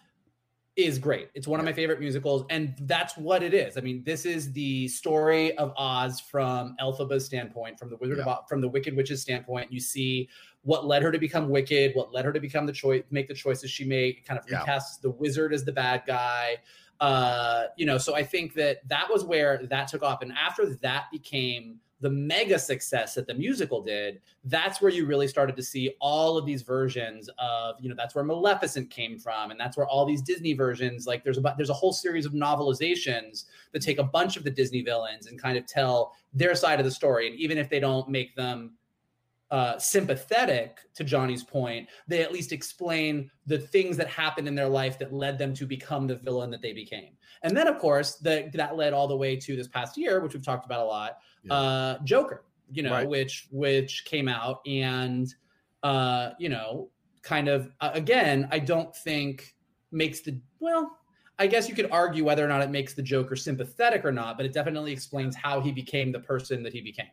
[0.76, 1.30] is great.
[1.34, 3.78] It's one of my favorite musicals, and that's what it is.
[3.80, 8.28] I mean, this is the story of Oz from Elphaba's standpoint, from the Wizard of
[8.28, 9.74] Oz, from the Wicked Witch's standpoint.
[9.74, 10.30] You see
[10.62, 13.34] what led her to become wicked, what led her to become the choice, make the
[13.34, 14.18] choices she made.
[14.18, 14.60] It kind of Yeah.
[14.64, 16.58] recasts the wizard as the bad guy.
[17.00, 20.76] Uh, you know, so I think that that was where that took off, and after
[20.76, 25.64] that became the mega success that the musical did, that's where you really started to
[25.64, 29.78] see all of these versions of, you know, that's where Maleficent came from, and that's
[29.78, 33.82] where all these Disney versions, like there's a there's a whole series of novelizations that
[33.82, 36.92] take a bunch of the Disney villains and kind of tell their side of the
[36.92, 38.74] story, and even if they don't make them
[39.50, 44.68] uh, sympathetic to Johnny's point, they at least explain the things that happened in their
[44.68, 47.14] life that led them to become the villain that they became.
[47.44, 50.34] And then, of course, the, that led all the way to this past year, which
[50.34, 51.54] we've talked about a lot, Yeah.
[51.54, 53.08] uh, Joker, you know, Right.
[53.08, 55.34] which which came out and
[55.84, 56.90] uh, you know,
[57.22, 59.56] kind of uh, again, I don't think
[59.92, 60.98] makes the well.
[61.40, 64.38] I guess you could argue whether or not it makes the Joker sympathetic or not,
[64.38, 67.12] but it definitely explains how he became the person that he became.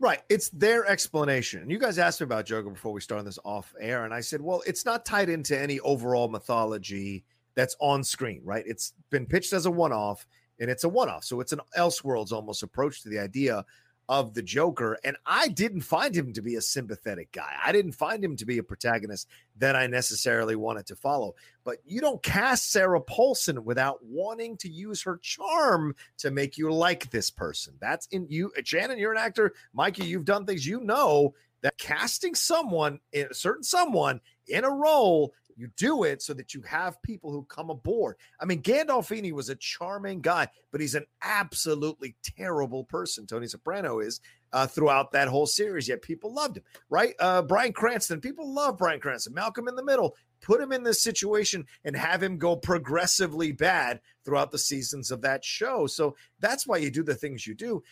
[0.00, 0.22] Right.
[0.28, 1.62] It's their explanation.
[1.62, 4.04] And you guys asked me about Joker before we started this off air.
[4.06, 7.22] And I said, well, it's not tied into any overall mythology
[7.54, 8.64] that's on screen, right?
[8.66, 10.26] It's been pitched as a one off
[10.60, 11.24] and it's a one off.
[11.24, 13.64] So it's an Elseworlds almost approach to the idea
[14.10, 14.98] of the Joker.
[15.04, 17.54] And I didn't find him to be a sympathetic guy.
[17.64, 21.36] I didn't find him to be a protagonist that I necessarily wanted to follow.
[21.62, 26.72] But you don't cast Sarah Paulson without wanting to use her charm to make you
[26.72, 27.74] like this person.
[27.80, 28.52] That's in you.
[28.64, 29.54] Shannon, you're an actor.
[29.72, 30.66] Mikey, you've done things.
[30.66, 36.32] You know that casting someone, a certain someone in a role, you do it so
[36.34, 38.16] that you have people who come aboard.
[38.40, 43.26] I mean, Gandolfini was a charming guy, but he's an absolutely terrible person.
[43.26, 44.20] Tony Soprano is
[44.52, 47.14] uh, throughout that whole series, yet people loved him, right?
[47.20, 49.34] Uh, Bryan Cranston, people love Bryan Cranston.
[49.34, 54.00] Malcolm in the Middle, put him in this situation and have him go progressively bad
[54.24, 55.86] throughout the seasons of that show.
[55.86, 57.82] So that's why you do the things you do.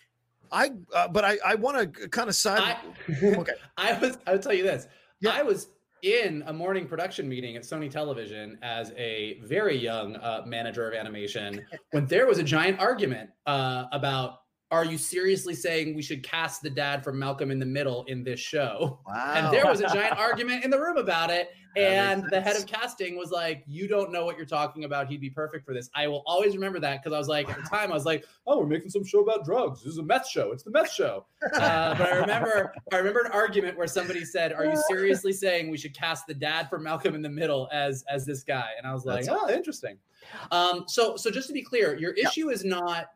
[0.51, 2.63] I, uh, but I, I want to kind of side.
[2.63, 3.53] I, okay.
[3.77, 4.17] I was.
[4.27, 4.87] I would tell you this.
[5.21, 5.33] Yeah.
[5.35, 5.69] I was
[6.03, 10.95] in a morning production meeting at Sony Television as a very young uh, manager of
[10.95, 14.41] animation when there was a giant argument uh, about.
[14.71, 18.23] Are you seriously saying we should cast the dad from Malcolm in the Middle in
[18.23, 19.01] this show?
[19.07, 19.33] Wow.
[19.35, 21.51] And there was a giant argument in the room about it.
[21.77, 25.07] And the head of casting was like, You don't know what you're talking about.
[25.09, 25.89] He'd be perfect for this.
[25.95, 28.25] I will always remember that because I was like, at the time, I was like,
[28.47, 29.83] Oh, we're making some show about drugs.
[29.83, 30.53] This is a meth show.
[30.53, 31.27] It's the meth show.
[31.55, 35.71] Uh, but I remember, I remember an argument where somebody said, "Are you seriously saying
[35.71, 38.87] we should cast the dad from Malcolm in the Middle as as this guy?" And
[38.87, 39.99] I was like, That's "Oh, interesting."
[40.51, 43.11] Um, so, so just to be clear, your issue is not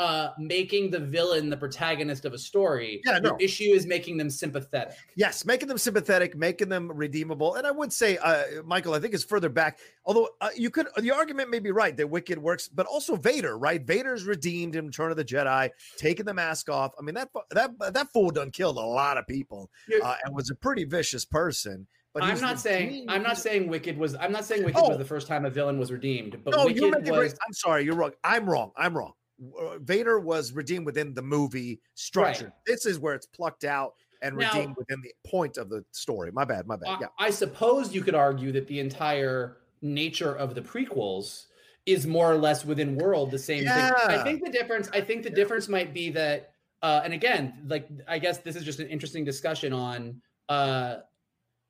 [0.00, 3.02] uh, making the villain the protagonist of a story.
[3.04, 3.30] Yeah, no.
[3.30, 4.96] Your issue is making them sympathetic.
[5.14, 7.56] Yes, making them sympathetic, making them redeemable.
[7.56, 9.78] And I would say, uh, Michael, I think it's further back.
[10.06, 13.58] Although uh, you could, the argument may be right that Wicked works, but also Vader,
[13.58, 13.82] right?
[13.82, 16.92] Vader's redeemed in Return of the Jedi, taking the mask off.
[16.98, 20.34] I mean, that that that fool done killed a lot of people You're- uh, and
[20.34, 21.86] was a pretty vicious person.
[22.14, 23.04] But I'm not saying.
[23.08, 24.88] I'm not saying Wicked was I'm not saying Wicked Oh.
[24.88, 27.32] was the first time a villain was redeemed, but No, Wicked you meant it was
[27.32, 27.38] right.
[27.46, 28.12] I'm sorry, you're wrong.
[28.24, 28.72] I'm wrong.
[28.76, 29.12] I'm wrong.
[29.58, 32.44] Uh, Vader was redeemed within the movie structure.
[32.44, 32.52] Right.
[32.66, 36.30] This is where it's plucked out and Now- redeemed within the point of the story.
[36.32, 36.66] My bad.
[36.66, 36.88] My bad.
[36.88, 37.06] I, Yeah.
[37.18, 41.46] I suppose you could argue that the entire nature of the prequels
[41.86, 43.68] is more or less within world the same thing.
[43.70, 44.90] I think the difference.
[44.92, 48.64] I think the difference might be that, uh, and again, like I guess this is
[48.64, 50.20] just an interesting discussion on
[50.50, 50.96] uh,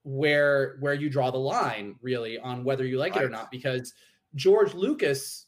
[0.03, 3.93] where where you draw the line, really, on whether you like it or not, because
[4.35, 5.47] George Lucas,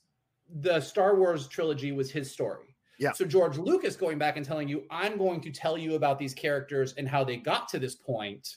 [0.61, 2.75] the Star Wars trilogy was his story.
[2.99, 3.13] Yeah.
[3.13, 6.35] So George Lucas going back and telling you, I'm going to tell you about these
[6.35, 8.57] characters and how they got to this point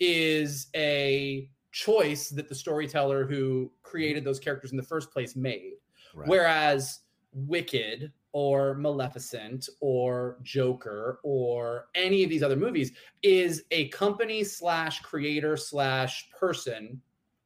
[0.00, 5.74] is a choice that the storyteller who created those characters in the first place made.
[6.14, 6.28] Right.
[6.28, 7.00] Whereas
[7.32, 12.92] Wicked or Maleficent or Joker or any of these other movies
[13.22, 17.00] is a company slash creator slash person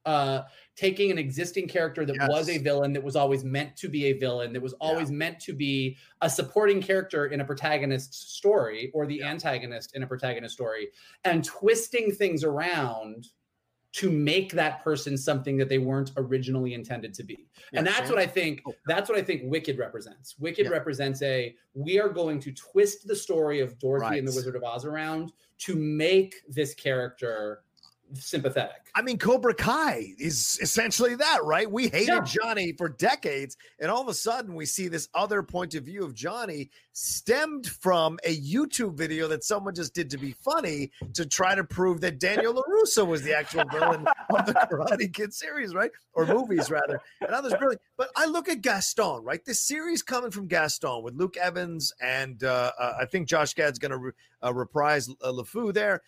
[0.07, 0.43] uh,
[0.79, 4.13] taking an existing character that was a villain that was always meant to be a
[4.13, 9.05] villain that was always meant to be a supporting character in a protagonist's story or
[9.05, 10.87] the antagonist in a protagonist story
[11.25, 13.27] and twisting things around
[13.91, 17.49] to make that person something that they weren't originally intended to be.
[17.73, 18.73] and that's what I think Oh.
[18.87, 20.39] that's what I think Wicked represents.
[20.39, 20.71] Wicked Yeah.
[20.73, 24.63] represents a we are going to twist the story of Dorothy and the Wizard of
[24.63, 25.33] Oz around
[25.67, 27.65] to make this character
[28.15, 28.91] sympathetic.
[28.95, 31.71] I mean, Cobra Kai is essentially that, right?
[31.71, 32.21] We hated Yeah.
[32.21, 36.05] Johnny for decades, and all of a sudden we see this other point of view
[36.05, 41.25] of Johnny stemmed from a YouTube video that someone just did to be funny to
[41.27, 45.75] try to prove that Daniel LaRusso was the actual villain of the Karate Kid series,
[45.75, 45.91] right?
[46.15, 47.01] Or movies, rather.
[47.21, 47.81] And others brilliant.
[47.97, 49.45] But I look at Gaston, right?
[49.45, 53.79] This series coming from Gaston with Luke Evans and uh, uh, I think Josh Gad's
[53.79, 54.13] going to re-
[54.45, 56.03] uh, reprise uh, LeFou there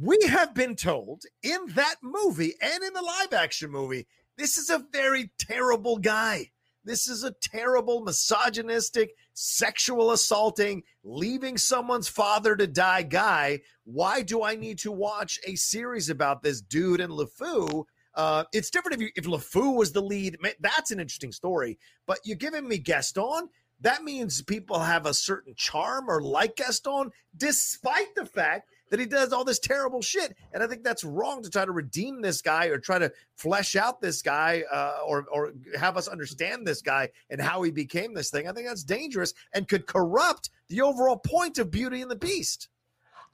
[0.00, 4.06] we have been told in that movie and in the live action movie,
[4.38, 6.50] this is a very terrible guy.
[6.82, 13.60] This is a terrible, misogynistic, sexual assaulting, leaving someone's father to die guy.
[13.84, 17.84] Why do I need to watch a series about this dude and LeFou?
[18.14, 20.38] Uh, it's different if you if LeFou was the lead.
[20.60, 21.78] That's an interesting story.
[22.06, 23.48] But you're giving me Gaston.
[23.80, 29.06] That means people have a certain charm or like Gaston, despite the fact that he
[29.06, 30.36] does all this terrible shit.
[30.52, 33.74] And I think that's wrong to try to redeem this guy or try to flesh
[33.74, 38.12] out this guy uh, or or have us understand this guy and how he became
[38.12, 38.46] this thing.
[38.46, 42.68] I think that's dangerous and could corrupt the overall point of Beauty and the Beast.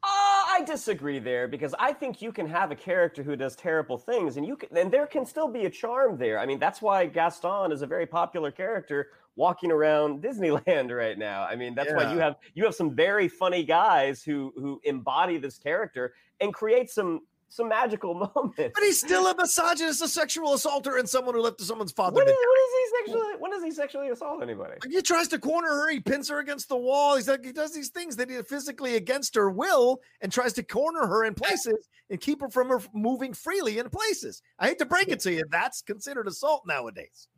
[0.00, 3.98] Uh, I disagree there because I think you can have a character who does terrible
[3.98, 6.38] things, and you can, and there can still be a charm there.
[6.38, 9.08] I mean, that's why Gaston is a very popular character
[9.38, 11.44] walking around Disneyland right now.
[11.44, 15.38] I mean, that's why you have you have some very funny guys who who embody
[15.38, 18.58] this character and create some some magical moments.
[18.74, 22.28] But he's still a misogynist, a sexual assaulter, and someone who left someone's father When
[22.28, 23.34] is, when is he sexually?
[23.38, 24.74] When does he sexually assault anybody?
[24.90, 25.90] He tries to corner her.
[25.90, 27.16] He pins her against the wall.
[27.16, 30.62] He's like he does these things that he physically against her will and tries to
[30.62, 34.42] corner her in places and keep her from her moving freely in places.
[34.58, 37.28] I hate to break it to you, that's considered assault nowadays.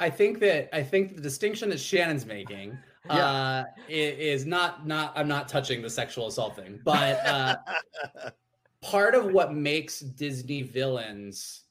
[0.00, 2.76] I think that I think the distinction that Shannon's making
[3.06, 3.14] Yeah.
[3.26, 7.56] uh, is not not I'm not touching the sexual assault thing, but uh,
[8.80, 11.64] part of what makes Disney villains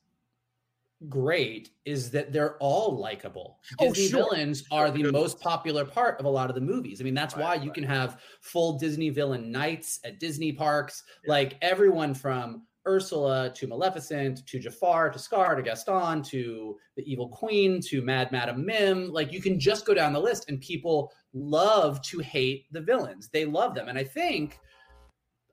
[1.08, 3.60] great is that they're all likable.
[3.80, 4.24] Oh, Disney sure.
[4.30, 7.00] villains are the most popular part of a lot of the movies.
[7.00, 7.74] I mean, that's why you right.
[7.74, 14.46] can have full Disney villain nights at Disney parks, like everyone from Ursula to Maleficent
[14.48, 19.12] to Jafar to Scar to Gaston to the Evil Queen to Mad Madam Mim.
[19.12, 23.30] Like you can just go down the list, and people love to hate the villains.
[23.30, 24.60] They love them, and I think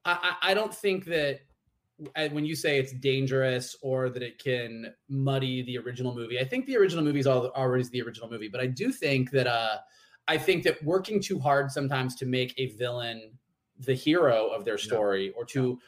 [0.07, 1.41] I, I don't think that
[2.15, 6.45] uh, when you say it's dangerous or that it can muddy the original movie, I
[6.45, 8.49] think the original movie is al- already the original movie.
[8.49, 9.79] But I do think that uh,
[10.29, 13.33] I think that working too hard sometimes to make a villain
[13.81, 15.79] the hero of their story or to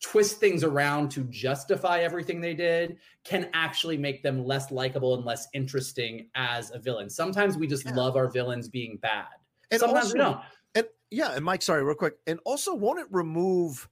[0.00, 5.24] twist things around to justify everything they did can actually make them less likable and
[5.24, 7.08] less interesting as a villain.
[7.08, 7.94] Sometimes we just Yeah.
[7.94, 9.26] love our villains being bad.
[9.70, 10.40] And Sometimes we don't.
[10.74, 12.18] And yeah, and Mike, sorry, real quick.
[12.26, 13.88] And also, won't it remove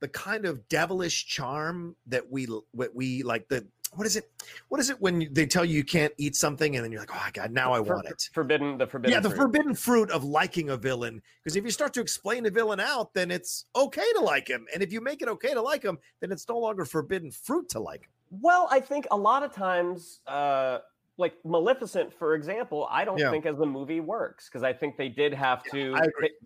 [0.00, 4.30] the kind of devilish charm that we what we like the what is it?
[4.68, 7.10] What is it when they tell you you can't eat something and then you're like,
[7.14, 8.28] oh my God, now I For- want it.
[8.32, 9.12] Forbidden, the forbidden.
[9.14, 9.38] yeah, the fruit.
[9.38, 11.22] forbidden fruit of liking a villain.
[11.42, 14.66] Because if you start to explain a villain out, then it's okay to like him.
[14.74, 17.68] And if you make it okay to like him, then it's no longer forbidden fruit
[17.70, 18.10] to like him.
[18.30, 20.78] Well, I think a lot of times, uh,
[21.16, 23.30] like Maleficent, for example, I don't Yeah.
[23.32, 25.96] think as the movie works because I think they did have to.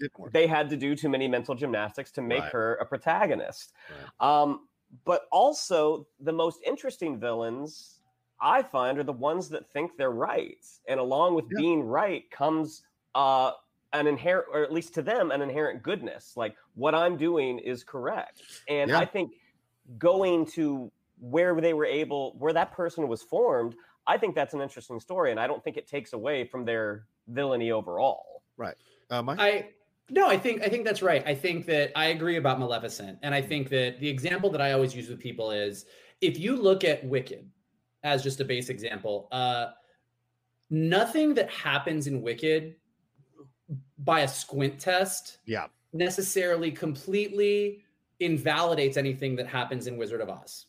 [0.01, 2.53] They, they had to do too many mental gymnastics to make Right.
[2.53, 3.74] her a protagonist.
[4.18, 4.68] Um,
[5.05, 8.01] but also, the most interesting villains
[8.40, 11.59] I find are the ones that think they're right, and along with Yeah.
[11.59, 12.82] being right comes
[13.14, 13.53] uh,
[13.93, 16.36] an inherent, or at least to them, an inherent goodness.
[16.36, 18.99] Like what I'm doing is correct, and Yeah.
[18.99, 19.32] I think
[19.99, 20.90] going to
[21.20, 23.76] where they were able, where that person was formed,
[24.07, 27.07] I think that's an interesting story, and I don't think it takes away from their
[27.28, 28.43] villainy overall.
[29.11, 29.38] Uh, Mike?
[29.40, 29.68] I
[30.13, 31.27] no, I think I think that's right.
[31.27, 34.73] I think that I agree about Maleficent, and I think that the example that I
[34.73, 35.87] always use with people is
[36.21, 37.49] if you look at Wicked
[38.05, 39.69] as just a base example, uh,
[40.69, 42.77] nothing that happens in Wicked
[44.01, 45.69] by a squint test yeah.
[45.95, 47.83] necessarily completely
[48.21, 50.67] invalidates anything that happens in Wizard of Oz.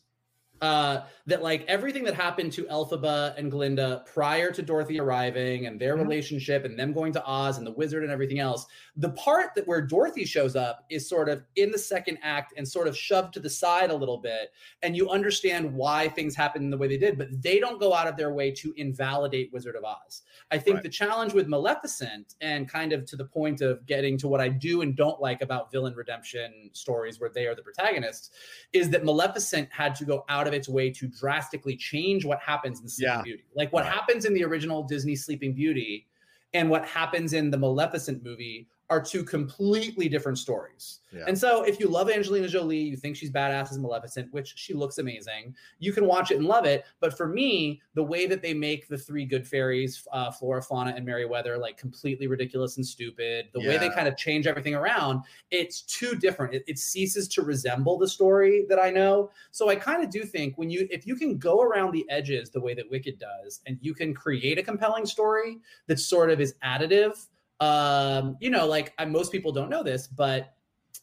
[0.64, 5.78] Uh, that like everything that happened to Elphaba and Glinda prior to Dorothy arriving and
[5.78, 6.04] their Mhm.
[6.04, 9.68] relationship and them going to Oz and the wizard and everything else, the part that
[9.68, 13.34] where Dorothy shows up is sort of in the second act and sort of shoved
[13.34, 14.54] to the side a little bit,
[14.84, 18.08] and you understand why things happened the way they did, but they don't go out
[18.08, 20.22] of their way to invalidate Wizard of Oz.
[20.50, 20.84] I think Right.
[20.84, 24.48] the challenge with Maleficent, and kind of to the point of getting to what I
[24.48, 28.30] do and don't like about villain redemption stories where they are the protagonists,
[28.72, 32.82] is that Maleficent had to go out of its way to drastically change what happens
[32.82, 33.22] in Sleeping Yeah.
[33.24, 33.44] Beauty.
[33.56, 36.08] Like what happens in the original Disney Sleeping Beauty
[36.54, 41.00] and what happens in the Maleficent movie are two completely different stories.
[41.12, 41.24] Yeah.
[41.28, 44.74] And so if you love Angelina Jolie, you think she's badass as Maleficent, which she
[44.74, 46.86] looks amazing, you can watch it and love it.
[47.00, 50.94] But for me, the way that they make the three good fairies, uh, Flora, Fauna,
[50.96, 55.22] and Merryweather, like completely ridiculous and stupid, the way they kind of change everything around,
[55.52, 56.54] it's too different.
[56.54, 59.32] It, it ceases to resemble the story that I know.
[59.52, 62.50] So I kind of do think when you, if you can go around the edges
[62.50, 66.42] the way that Wicked does, and you can create a compelling story that sort of
[66.42, 67.28] is additive,
[67.60, 70.56] um, you know, like I, most people don't know this, but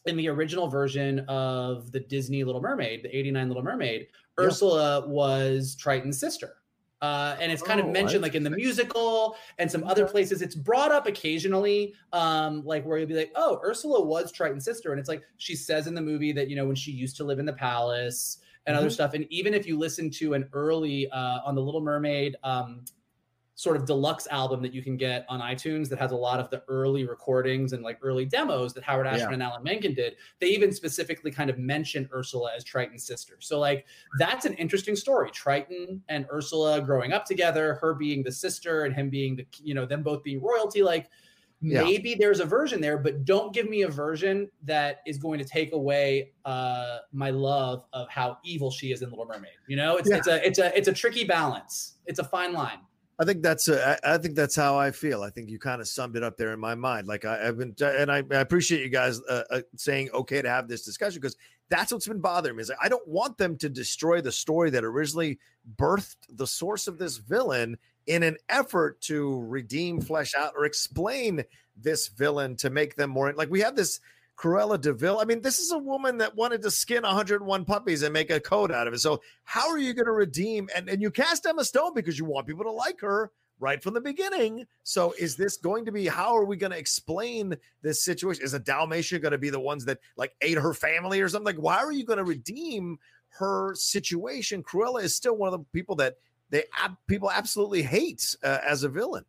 [0.05, 4.07] in the original version of the Disney Little Mermaid, the 89 Little Mermaid,
[4.39, 4.45] Yeah.
[4.45, 6.55] Ursula was Triton's sister.
[7.01, 10.43] Uh, and it's kind Oh, of mentioned like in the musical and some other places.
[10.43, 14.91] It's brought up occasionally, um, like where you'll be like, oh, Ursula was Triton's sister.
[14.91, 17.23] And it's like she says in the movie that, you know, when she used to
[17.23, 18.37] live in the palace
[18.67, 19.15] and other stuff.
[19.15, 22.85] And even if you listen to an early uh, on the Little Mermaid um,
[23.61, 26.49] sort of deluxe album that you can get on iTunes that has a lot of
[26.49, 29.33] the early recordings and like early demos that Howard Ashman Yeah.
[29.33, 30.15] and Alan Menken did.
[30.39, 33.35] They even specifically kind of mention Ursula as Triton's sister.
[33.39, 33.85] So like
[34.17, 35.29] that's an interesting story.
[35.29, 39.75] Triton and Ursula growing up together, her being the sister and him being the you
[39.75, 40.81] know them both being royalty.
[40.81, 41.07] Like
[41.61, 41.83] Yeah.
[41.83, 45.45] maybe there's a version there, but don't give me a version that is going to
[45.45, 49.51] take away uh, my love of how evil she is in Little Mermaid.
[49.67, 50.17] You know, it's Yeah.
[50.17, 51.97] it's a it's a it's a tricky balance.
[52.07, 52.79] It's a fine line.
[53.21, 55.21] I think that's uh, I think that's how I feel.
[55.21, 57.07] I think you kind of summed it up there in my mind.
[57.07, 60.49] Like I, I've been, and I, I appreciate you guys uh, uh, saying okay to
[60.49, 61.37] have this discussion because
[61.69, 62.63] that's what's been bothering me.
[62.63, 65.37] Is like, I don't want them to destroy the story that originally
[65.77, 71.43] birthed the source of this villain in an effort to redeem, flesh out, or explain
[71.77, 73.99] this villain to make them more like we have this
[74.41, 75.19] Cruella de Vil.
[75.19, 78.39] I mean, this is a woman that wanted to skin 101 puppies and make a
[78.39, 78.99] coat out of it.
[78.99, 80.67] So how are you going to redeem?
[80.75, 83.93] And and you cast Emma Stone because you want people to like her right from
[83.93, 84.65] the beginning.
[84.81, 86.07] So is this going to be?
[86.07, 88.43] How are we going to explain this situation?
[88.43, 91.55] Is a Dalmatian going to be the ones that like ate her family or something?
[91.55, 92.97] Like, why are you going to redeem
[93.37, 94.63] her situation?
[94.63, 96.15] Cruella is still one of the people that
[96.49, 99.23] they ab- people absolutely hate uh, as a villain.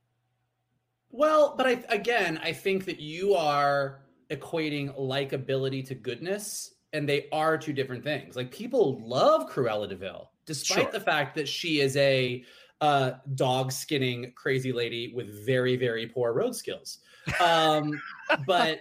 [1.10, 4.00] Well, but I again, I think that you are
[4.32, 8.34] equating likability to goodness, and they are two different things.
[8.36, 10.92] Like people love Cruella de Vil, despite Sure.
[10.92, 12.44] the fact that she is a
[12.80, 16.98] uh, dog skinning crazy lady with very very poor road skills.
[17.40, 18.00] Um,
[18.46, 18.80] but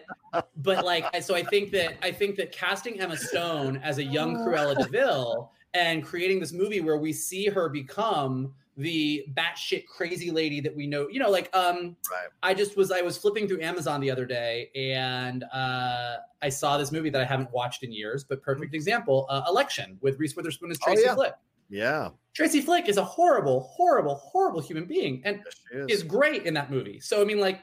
[0.57, 4.37] but like so, I think that I think that casting Emma Stone as a young
[4.37, 10.31] Cruella de Vil and creating this movie where we see her become the batshit crazy
[10.31, 12.27] lady that we know, you know, like um Right.
[12.43, 16.77] I just was I was flipping through Amazon the other day and uh I saw
[16.77, 20.35] this movie that I haven't watched in years, but perfect example, uh, Election with Reese
[20.35, 20.91] Witherspoon as Mm-hmm.
[20.91, 21.15] Oh, Tracy yeah.
[21.15, 21.33] Flick.
[21.69, 26.43] Yeah, Tracy Flick is a horrible, horrible, horrible human being and yes, she is great
[26.45, 26.99] in that movie.
[26.99, 27.61] So I mean like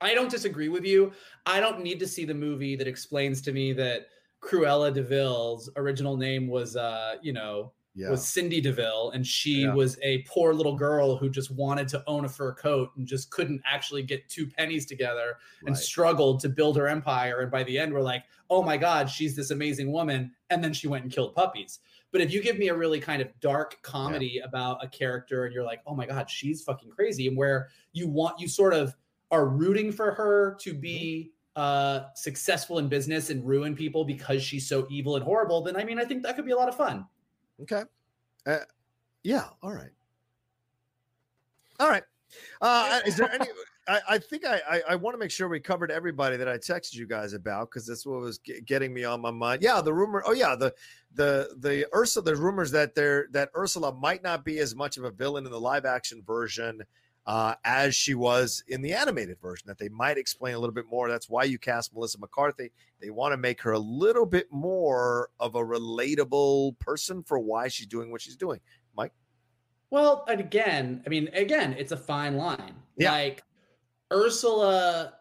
[0.00, 1.12] I don't disagree with you.
[1.46, 4.06] I don't need to see the movie that explains to me that
[4.42, 9.62] Cruella de Vil's original name was uh, you know, Yeah, was Cindy DeVille, and she
[9.62, 9.74] Yeah.
[9.74, 13.30] was a poor little girl who just wanted to own a fur coat and just
[13.30, 15.76] couldn't actually get two pennies together and Right.
[15.76, 17.40] struggled to build her empire.
[17.40, 20.32] And by the end, we're like, oh my God, she's this amazing woman.
[20.50, 21.78] And then she went and killed puppies.
[22.10, 25.54] But if you give me a really kind of dark comedy about a character and
[25.54, 28.94] you're like, oh my God, she's fucking crazy, and where you want, you sort of
[29.30, 34.68] are rooting for her to be uh successful in business and ruin people because she's
[34.68, 36.74] so evil and horrible then i mean i think that could be a lot of
[36.76, 37.06] fun
[37.62, 37.82] Okay.
[38.46, 38.58] Uh,
[39.22, 39.44] yeah.
[39.62, 39.90] All right.
[41.80, 42.04] All right.
[42.60, 43.46] Uh, is there any?
[43.86, 46.56] I, I think I I, I want to make sure we covered everybody that I
[46.56, 49.62] texted you guys about because that's what was ge- getting me on my mind.
[49.62, 50.22] Yeah, the rumor.
[50.26, 50.74] Oh yeah, the
[51.14, 52.24] the the Ursula.
[52.24, 55.52] There's rumors that there that Ursula might not be as much of a villain in
[55.52, 56.80] the live action version
[57.26, 59.66] uh, as she was in the animated version.
[59.66, 61.08] That they might explain a little bit more.
[61.08, 62.72] That's why you cast Melissa McCarthy.
[63.00, 67.68] They want to make her a little bit more of a relatable person for why
[67.68, 68.60] she's doing what she's doing.
[68.96, 69.12] Mike.
[69.90, 72.74] Well, and again, I mean, again, it's a fine line.
[72.96, 73.12] Yeah.
[73.12, 73.44] Like
[74.12, 75.14] Ursula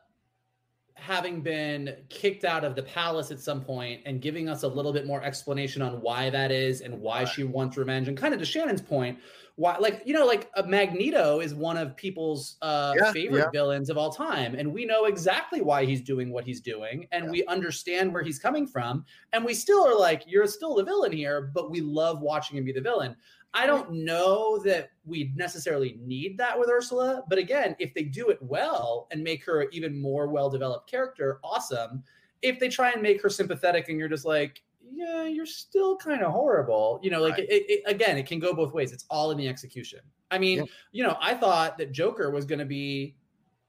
[1.03, 4.93] having been kicked out of the palace at some point and giving us a little
[4.93, 8.07] bit more explanation on why that is and why she wants revenge.
[8.07, 9.19] And kind of to Shannon's point,
[9.55, 13.49] why like you know like a magneto is one of people's uh Yeah, favorite yeah.
[13.51, 17.29] villains of all time and we know exactly why he's doing what he's doing and
[17.29, 21.11] we understand where he's coming from and we still are like you're still the villain
[21.11, 23.15] here but we love watching him be the villain
[23.53, 28.29] i don't know that we necessarily need that with ursula but again if they do
[28.29, 32.03] it well and make her an even more well developed character awesome
[32.41, 34.61] if they try and make her sympathetic and you're just like
[34.95, 36.99] yeah, you're still kind of horrible.
[37.01, 37.49] You know, like Right.
[37.49, 38.91] it, it, again, it can go both ways.
[38.91, 39.99] It's all in the execution.
[40.31, 40.67] I mean, Yep.
[40.91, 43.15] you know, I thought that Joker was going to be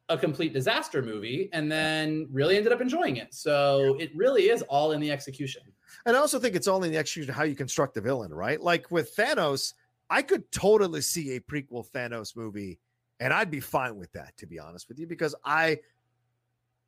[0.09, 3.33] a complete disaster movie and then really ended up enjoying it.
[3.33, 5.63] So it really is all in the execution.
[6.07, 8.33] And I also think it's all in the execution of how you construct the villain,
[8.33, 8.61] right?
[8.61, 9.73] Like with Thanos,
[10.11, 12.79] I could totally see a prequel Thanos movie,
[13.21, 15.79] and I'd be fine with that, to be honest with you, because I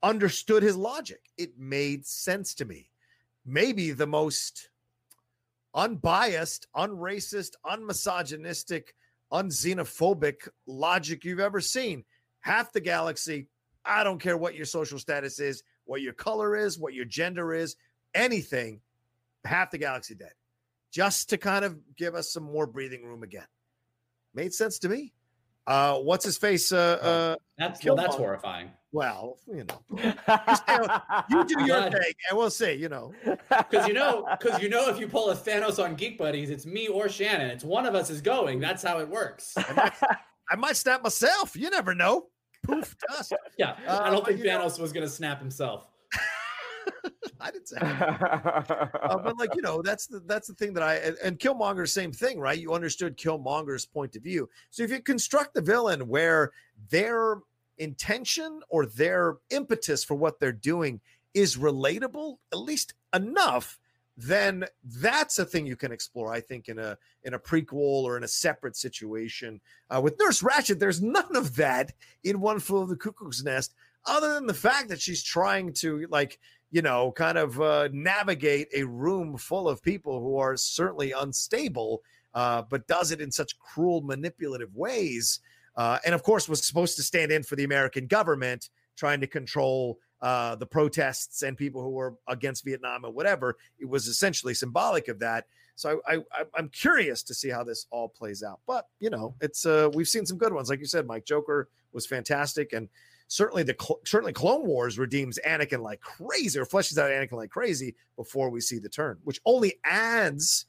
[0.02, 1.20] understood his logic.
[1.38, 2.90] It made sense to me.
[3.46, 4.68] Maybe the most
[5.74, 8.88] unbiased, unracist, unmisogynistic,
[9.32, 12.04] unxenophobic logic you've ever seen.
[12.40, 13.48] Half the galaxy,
[13.84, 17.54] I don't care what your social status is, what your color is, what your gender
[17.54, 17.76] is,
[18.14, 18.80] anything,
[19.46, 20.32] half the galaxy dead.
[20.92, 23.46] Just to kind of give us some more breathing room again.
[24.34, 25.12] Made sense to me.
[25.66, 26.70] Uh, what's his face?
[26.70, 28.70] Uh, uh, That's well, that's horrifying.
[28.92, 29.80] well, you know,
[31.28, 32.72] you do your thing, and we'll see.
[32.74, 33.12] You know,
[33.48, 36.66] Because you know, because you know, if you pull a Thanos on Geek Buddies, it's
[36.66, 37.50] me or Shannon.
[37.50, 38.60] It's one of us is going.
[38.60, 39.54] That's how it works.
[39.58, 41.56] I might snap myself.
[41.56, 42.26] You never know.
[42.62, 43.32] Poof, dust.
[43.58, 45.88] Yeah, I Uh, don't think you know- Thanos was going to snap himself.
[47.40, 47.76] I didn't say.
[47.80, 51.88] uh, but like you know, that's the that's the thing that I and, and Killmonger,
[51.88, 52.58] same thing, right?
[52.58, 54.48] You understood Killmonger's point of view.
[54.70, 56.52] So if you construct the villain where
[56.90, 57.38] their
[57.78, 61.00] intention or their impetus for what they're doing
[61.34, 63.78] is relatable, at least enough,
[64.16, 66.32] then that's a thing you can explore.
[66.32, 69.60] I think in a in a prequel or in a separate situation.
[69.90, 71.92] Uh, with Nurse Ratched, there's none of that
[72.24, 73.74] in One Flew of the Cuckoo's Nest,
[74.06, 76.38] other than the fact that she's trying to like
[76.70, 82.02] you know, kind of uh, navigate a room full of people who are certainly unstable,
[82.34, 85.40] uh, but does it in such cruel, manipulative ways.
[85.76, 89.26] Uh, and of course, was supposed to stand in for the American government, trying to
[89.26, 93.56] control uh, the protests and people who were against Vietnam or whatever.
[93.78, 95.44] It was essentially symbolic of that.
[95.76, 96.22] So I,
[96.54, 98.60] I'm curious to see how this all plays out.
[98.66, 101.26] But you know, it's uh, we've seen some good ones, like you said, Mike.
[101.26, 102.88] Joker was fantastic, and
[103.28, 107.94] certainly the certainly Clone Wars redeems Anakin like crazy or fleshes out Anakin like crazy
[108.16, 110.66] before we see the turn, which only adds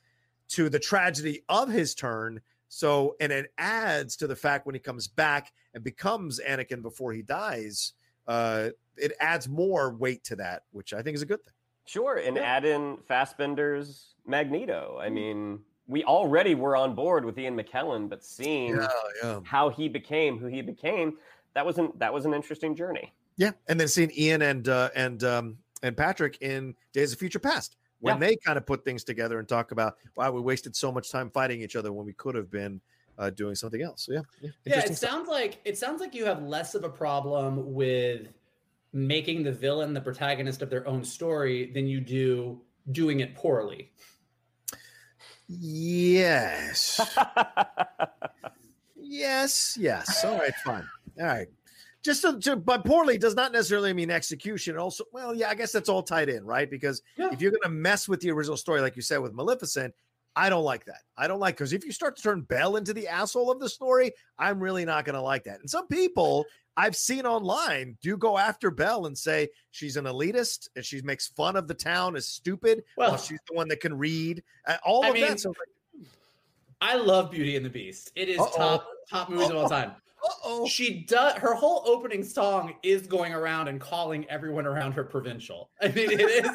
[0.50, 2.42] to the tragedy of his turn.
[2.70, 7.14] So, and it adds to the fact when he comes back and becomes Anakin before
[7.14, 7.94] he dies,
[8.28, 11.54] uh, it adds more weight to that, which I think is a good thing.
[11.86, 15.00] Sure, and add in Fassbender's Magneto.
[15.00, 18.78] I mean, we already were on board with Ian McKellen, but seeing
[19.24, 19.40] yeah.
[19.46, 21.18] how he became who he became,
[21.58, 23.12] that wasn't that was an interesting journey.
[23.36, 27.40] Yeah, and then seeing Ian and uh, and um, and Patrick in Days of Future
[27.40, 28.28] Past when Yeah.
[28.28, 31.32] they kind of put things together and talk about wow, we wasted so much time
[31.32, 32.80] fighting each other when we could have been
[33.18, 34.04] uh, doing something else.
[34.06, 35.10] So yeah, yeah, Yeah, it stuff.
[35.10, 38.28] sounds like it sounds like you have less of a problem with
[38.94, 43.92] making the villain the protagonist of their own story than you do doing it poorly.
[45.48, 47.02] Yes.
[48.96, 49.76] yes.
[49.80, 50.24] Yes.
[50.24, 50.54] All right.
[50.64, 50.88] Fine.
[51.20, 51.48] All right.
[52.04, 54.78] Just to, to, but poorly does not necessarily mean execution.
[54.78, 56.70] Also, well, yeah, I guess that's all tied in, right?
[56.70, 57.30] Because Yeah.
[57.32, 59.94] if you're going to mess with the original story, like you said with Maleficent,
[60.36, 61.02] I don't like that.
[61.18, 63.68] I don't like because if you start to turn Belle into the asshole of the
[63.68, 65.60] story, I'm really not going to like that.
[65.60, 66.46] And some people
[66.78, 71.28] I've seen online do go after Belle and say she's an elitist and she makes
[71.30, 72.84] fun of the town as stupid.
[72.98, 74.44] Well, she's the one that can read.
[74.68, 75.40] Uh, all I of mean, that.
[75.40, 76.08] So like,
[76.80, 78.12] I love Beauty and the Beast.
[78.16, 78.56] It is Uh-oh.
[78.56, 79.94] top top movies of all time.
[80.28, 80.68] Uh-oh.
[80.68, 85.70] She does her whole opening song is going around and calling everyone around her provincial.
[85.82, 86.52] I mean, it is.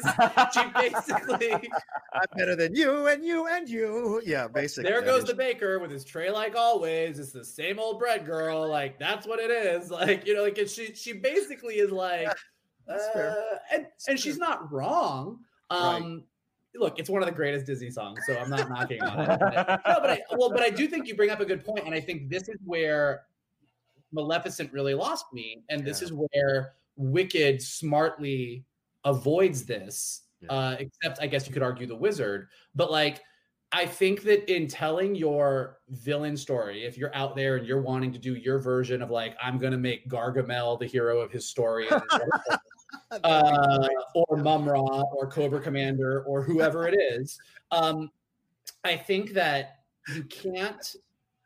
[0.53, 1.69] She basically
[2.13, 4.21] I'm better than you and you and you.
[4.25, 4.89] Yeah, basically.
[4.91, 7.19] there goes the baker with his tray like always.
[7.19, 8.67] It's the same old bread girl.
[8.67, 9.91] Like that's what it is.
[10.03, 12.27] Like you know, like she she basically is like,
[12.87, 13.29] that's fair.
[13.29, 15.39] uh, and and she's not wrong.
[15.71, 15.95] Right.
[15.95, 16.23] Um,
[16.75, 19.39] look, it's one of the greatest Disney songs, so I'm not knocking on it.
[19.39, 21.85] But- no, but I, well, but I do think you bring up a good point,
[21.85, 23.23] and I think this is where
[24.13, 28.65] Maleficent really lost me, and this is where Wicked smartly
[29.03, 30.21] avoids this.
[30.41, 30.51] Yeah.
[30.51, 33.21] Uh, except, I guess you could argue the Wizard, but like.
[33.75, 38.13] I think that in telling your villain story, if you're out there and you're wanting
[38.13, 41.87] to do your version of like, I'm gonna make Gargamel the hero of his story,
[43.23, 47.39] uh, or Mumm-Ra or Cobra Commander or whoever it is.
[47.71, 48.11] Um,
[48.83, 49.79] I think that
[50.13, 50.95] you can't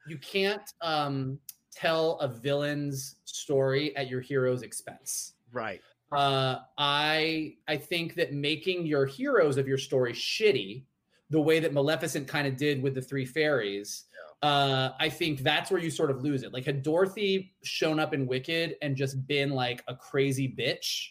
[0.07, 1.39] you can't um,
[1.77, 5.33] tell a villain's story at your hero's expense.
[5.51, 5.81] Right.
[6.11, 10.83] Uh, I I think that making your heroes of your story shitty,
[11.29, 14.05] the way that Maleficent kind of did with the three fairies,
[14.41, 16.53] uh, I think that's where you sort of lose it.
[16.53, 21.09] Like had Dorothy shown up in Wicked and just been like a crazy bitch,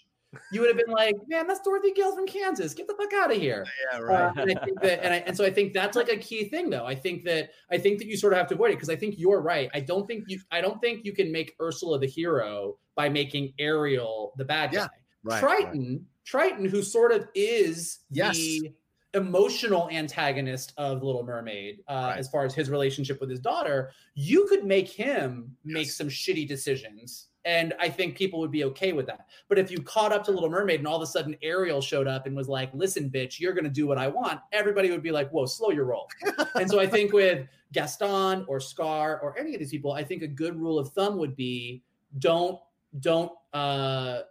[0.52, 2.74] you would have been like, man, that's Dorothy Gales from Kansas.
[2.74, 3.64] Get the fuck out of here.
[3.92, 4.36] Yeah, Uh, right.
[4.36, 6.70] and I think that, and, I, and so I think that's like a key thing,
[6.70, 6.84] though.
[6.86, 8.96] I think that I think that you sort of have to avoid it because I
[8.96, 9.70] think you're right.
[9.74, 13.52] I don't think you, I don't think you can make Ursula the hero by making
[13.58, 14.78] Ariel the bad guy.
[14.78, 14.86] Yeah,
[15.24, 18.36] right, Triton, Triton, who sort of is Yes.
[18.36, 18.72] the
[19.14, 22.18] emotional antagonist of Little Mermaid, uh, Right.
[22.18, 26.46] as far as his relationship with his daughter, you could make him make some shitty
[26.46, 27.28] decisions.
[27.46, 29.28] And I think people would be okay with that.
[29.48, 32.08] But if you caught up to Little Mermaid and all of a sudden Ariel showed
[32.08, 35.02] up and was like, listen, bitch, you're going to do what I want, everybody would
[35.02, 36.08] be like, whoa, slow your roll.
[36.56, 40.22] and so I think with Gaston or Scar or any of these people, I think
[40.22, 41.84] a good rule of thumb would be
[42.18, 42.58] don't,
[42.98, 44.22] don't, uh,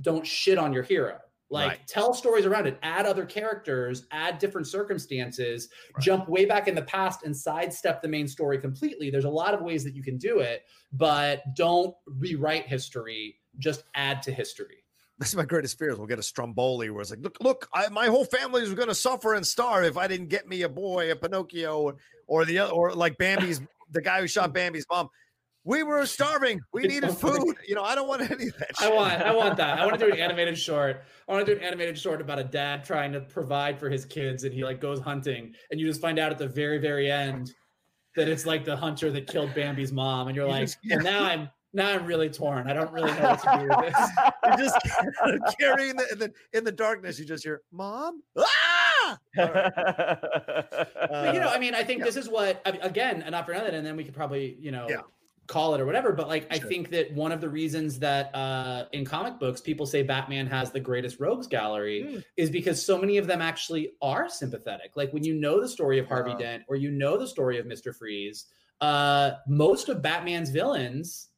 [0.00, 1.18] don't shit on your hero.
[1.52, 1.86] Like Right.
[1.86, 6.02] tell stories around it, add other characters, add different circumstances, Right.
[6.02, 9.10] jump way back in the past and sidestep the main story completely.
[9.10, 10.62] There's a lot of ways that you can do it,
[10.92, 14.78] but don't rewrite history, just add to history.
[15.18, 15.98] This is my greatest fears.
[15.98, 18.88] We'll get a Stromboli where it's like, look, look, I, my whole family is going
[18.88, 21.96] to suffer and starve if I didn't get me a boy, a Pinocchio, or,
[22.26, 23.60] or the other, or like Bambi's,
[23.90, 25.10] the guy who shot Bambi's mom.
[25.64, 26.60] We were starving.
[26.72, 27.56] We needed food.
[27.66, 28.70] You know, I don't want any of that.
[28.80, 29.78] I want, I want that.
[29.78, 31.02] I want to do an animated short.
[31.28, 34.04] I want to do an animated short about a dad trying to provide for his
[34.04, 37.10] kids, and he like goes hunting, and you just find out at the very, very
[37.10, 37.52] end
[38.16, 41.48] that it's like the hunter that killed Bambi's mom, and you're like, well, now I'm
[41.72, 42.68] now I'm really torn.
[42.68, 44.10] I don't really know what to do with this.
[45.24, 47.18] You're just carrying the, in the in the darkness.
[47.18, 49.70] You just hear, "Mom, ah!" Right.
[49.74, 52.04] But, you know, Uh, I mean, I think yeah.
[52.04, 54.86] this is what again, and not for nothing, and then we could probably, you know,
[54.88, 55.00] Yeah.
[55.52, 56.12] Call it or whatever.
[56.12, 59.84] But like, I think that one of the reasons that uh, in comic books people
[59.86, 62.24] say Batman has the greatest rogues gallery Mm.
[62.36, 64.92] is because so many of them actually are sympathetic.
[64.96, 66.38] Like when you know the story of Harvey Yeah.
[66.38, 68.46] Dent or you know the story of Mister Freeze,
[68.80, 71.28] uh, most of Batman's villains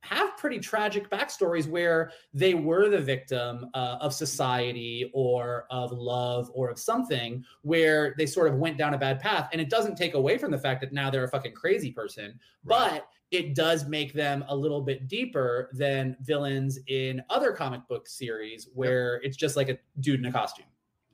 [0.00, 6.48] have pretty tragic backstories where they were the victim uh, of society or of love
[6.54, 9.48] or of something where they sort of went down a bad path.
[9.52, 12.38] And it doesn't take away from the fact that now they're a fucking crazy person,
[12.64, 12.90] Right.
[12.90, 18.08] but it does make them a little bit deeper than villains in other comic book
[18.08, 20.66] series where it's just like a dude in a costume.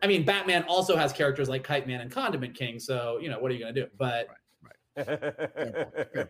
[0.02, 2.80] I mean, Batman also has characters like Kite Man and Condiment King.
[2.80, 3.88] So, you know, what are you going to do?
[3.96, 4.28] But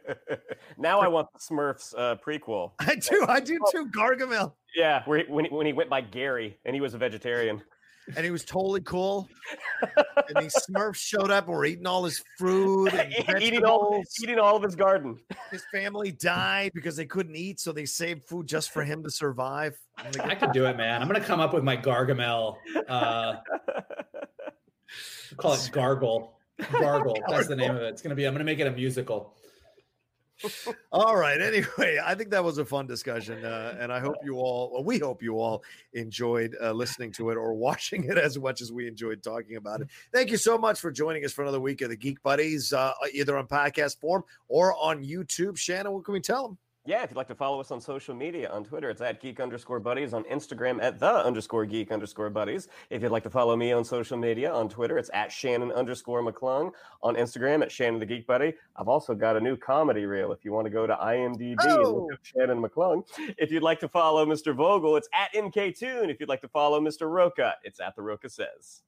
[0.78, 2.72] now I want the Smurfs uh, prequel.
[2.78, 3.86] I do, I do too.
[3.86, 6.98] Gargamel, Yeah, where he, when, he, when he went by Gary and he was a
[6.98, 7.62] vegetarian.
[8.16, 9.28] And he was totally cool.
[10.28, 14.38] and these Smurfs showed up and were eating all his fruit and eating all eating
[14.38, 15.18] all of his garden.
[15.50, 19.10] His family died because they couldn't eat, so they saved food just for him to
[19.10, 19.78] survive.
[19.98, 21.00] I'm like, I could do it, man.
[21.00, 22.56] I'm going to come up with my Gargamel.
[22.88, 23.36] Uh,
[25.36, 26.38] call it Gargle.
[26.70, 27.18] Gargle.
[27.28, 27.88] That's the name of it.
[27.88, 29.34] It's going to be, I'm going to make it a musical.
[30.92, 31.40] All right.
[31.40, 34.84] Anyway, I think that was a fun discussion, uh, and I hope you all, well,
[34.84, 35.62] we hope you all
[35.92, 39.80] enjoyed uh, listening to it or watching it as much as we enjoyed talking about
[39.80, 39.88] it.
[40.12, 42.92] Thank you so much for joining us for another week of the Geek Buddies, uh,
[43.12, 45.56] either on podcast form or on YouTube.
[45.56, 46.58] Shannon, what can we tell them?
[46.84, 49.38] Yeah, if you'd like to follow us on social media, on Twitter, it's at geek
[49.38, 50.12] underscore buddies.
[50.12, 52.66] On Instagram, at the underscore geek underscore buddies.
[52.90, 56.22] If you'd like to follow me on social media, on Twitter, it's at Shannon underscore
[56.24, 56.72] McClung.
[57.04, 58.52] On Instagram, at Shannon the Geek Buddy.
[58.74, 61.70] I've also got a new comedy reel if you want to go to IMDb and
[61.70, 61.92] Oh.
[62.08, 63.04] look up Shannon McClung.
[63.38, 64.52] If you'd like to follow Mr.
[64.52, 66.10] Vogel, it's at MKToon.
[66.10, 67.08] If you'd like to follow Mr.
[67.08, 68.82] Rocha, it's at The Rocha Says.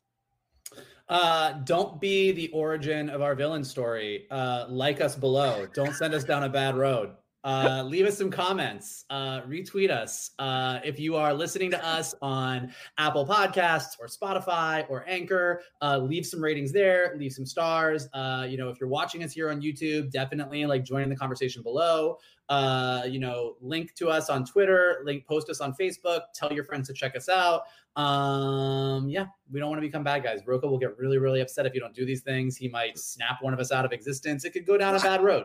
[1.08, 4.26] Uh, don't be the origin of our villain story.
[4.32, 5.66] Uh, like us below.
[5.74, 7.10] Don't send us down a bad road.
[7.44, 9.04] Uh, leave us some comments.
[9.10, 10.30] Uh, retweet us.
[10.38, 15.98] Uh, if you are listening to us on Apple Podcasts or Spotify or Anchor, uh,
[15.98, 17.14] leave some ratings there.
[17.18, 18.08] Leave some stars.
[18.14, 21.16] Uh, you know, if you're watching us here on YouTube, definitely like join in the
[21.16, 22.16] conversation below.
[22.48, 25.02] Uh, you know, link to us on Twitter.
[25.04, 26.20] Link post us on Facebook.
[26.34, 27.62] Tell your friends to check us out.
[27.96, 30.40] Um, yeah, we don't want to become bad guys.
[30.46, 32.56] Rocha will get really, really upset if you don't do these things.
[32.56, 34.46] He might snap one of us out of existence.
[34.46, 35.44] It could go down a bad road.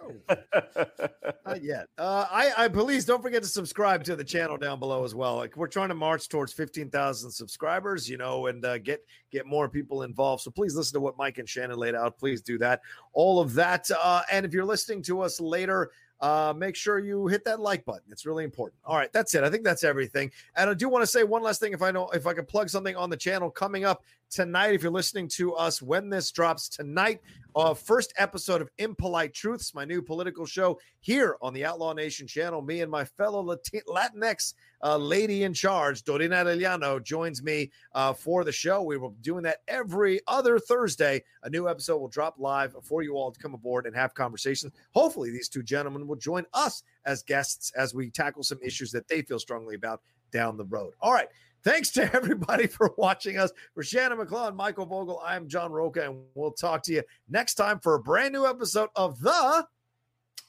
[0.00, 0.36] No,
[1.46, 1.88] not yet.
[1.98, 5.36] Uh, I, I please don't forget to subscribe to the channel down below as well.
[5.36, 9.46] Like we're trying to march towards fifteen thousand subscribers, you know, and uh, get get
[9.46, 10.42] more people involved.
[10.42, 12.18] So please listen to what Mike and Shannon laid out.
[12.18, 12.80] Please do that.
[13.12, 15.90] All of that, uh, and if you're listening to us later.
[16.20, 18.04] Uh, make sure you hit that like button.
[18.10, 18.80] It's really important.
[18.84, 19.42] All right, that's it.
[19.42, 20.30] I think that's everything.
[20.56, 21.72] And I do want to say one last thing.
[21.72, 24.82] If I know if I can plug something on the channel coming up tonight, if
[24.82, 27.20] you're listening to us when this drops tonight,
[27.56, 32.26] uh, first episode of Impolite Truths, my new political show here on the Outlaw Nation
[32.26, 32.60] channel.
[32.60, 38.12] Me and my fellow Latin- Latinx uh, lady in charge, Dorina Arellano, joins me uh,
[38.12, 38.82] for the show.
[38.82, 41.22] We will be doing that every other Thursday.
[41.42, 44.72] A new episode will drop live for you all to come aboard and have conversations.
[44.92, 49.08] Hopefully, these two gentlemen will join us as guests as we tackle some issues that
[49.08, 50.00] they feel strongly about
[50.32, 50.94] down the road.
[51.00, 51.28] All right.
[51.62, 53.52] Thanks to everybody for watching us.
[53.74, 57.80] For Shannon McClung, Michael Vogel, I'm John Rocha, and we'll talk to you next time
[57.80, 59.66] for a brand new episode of The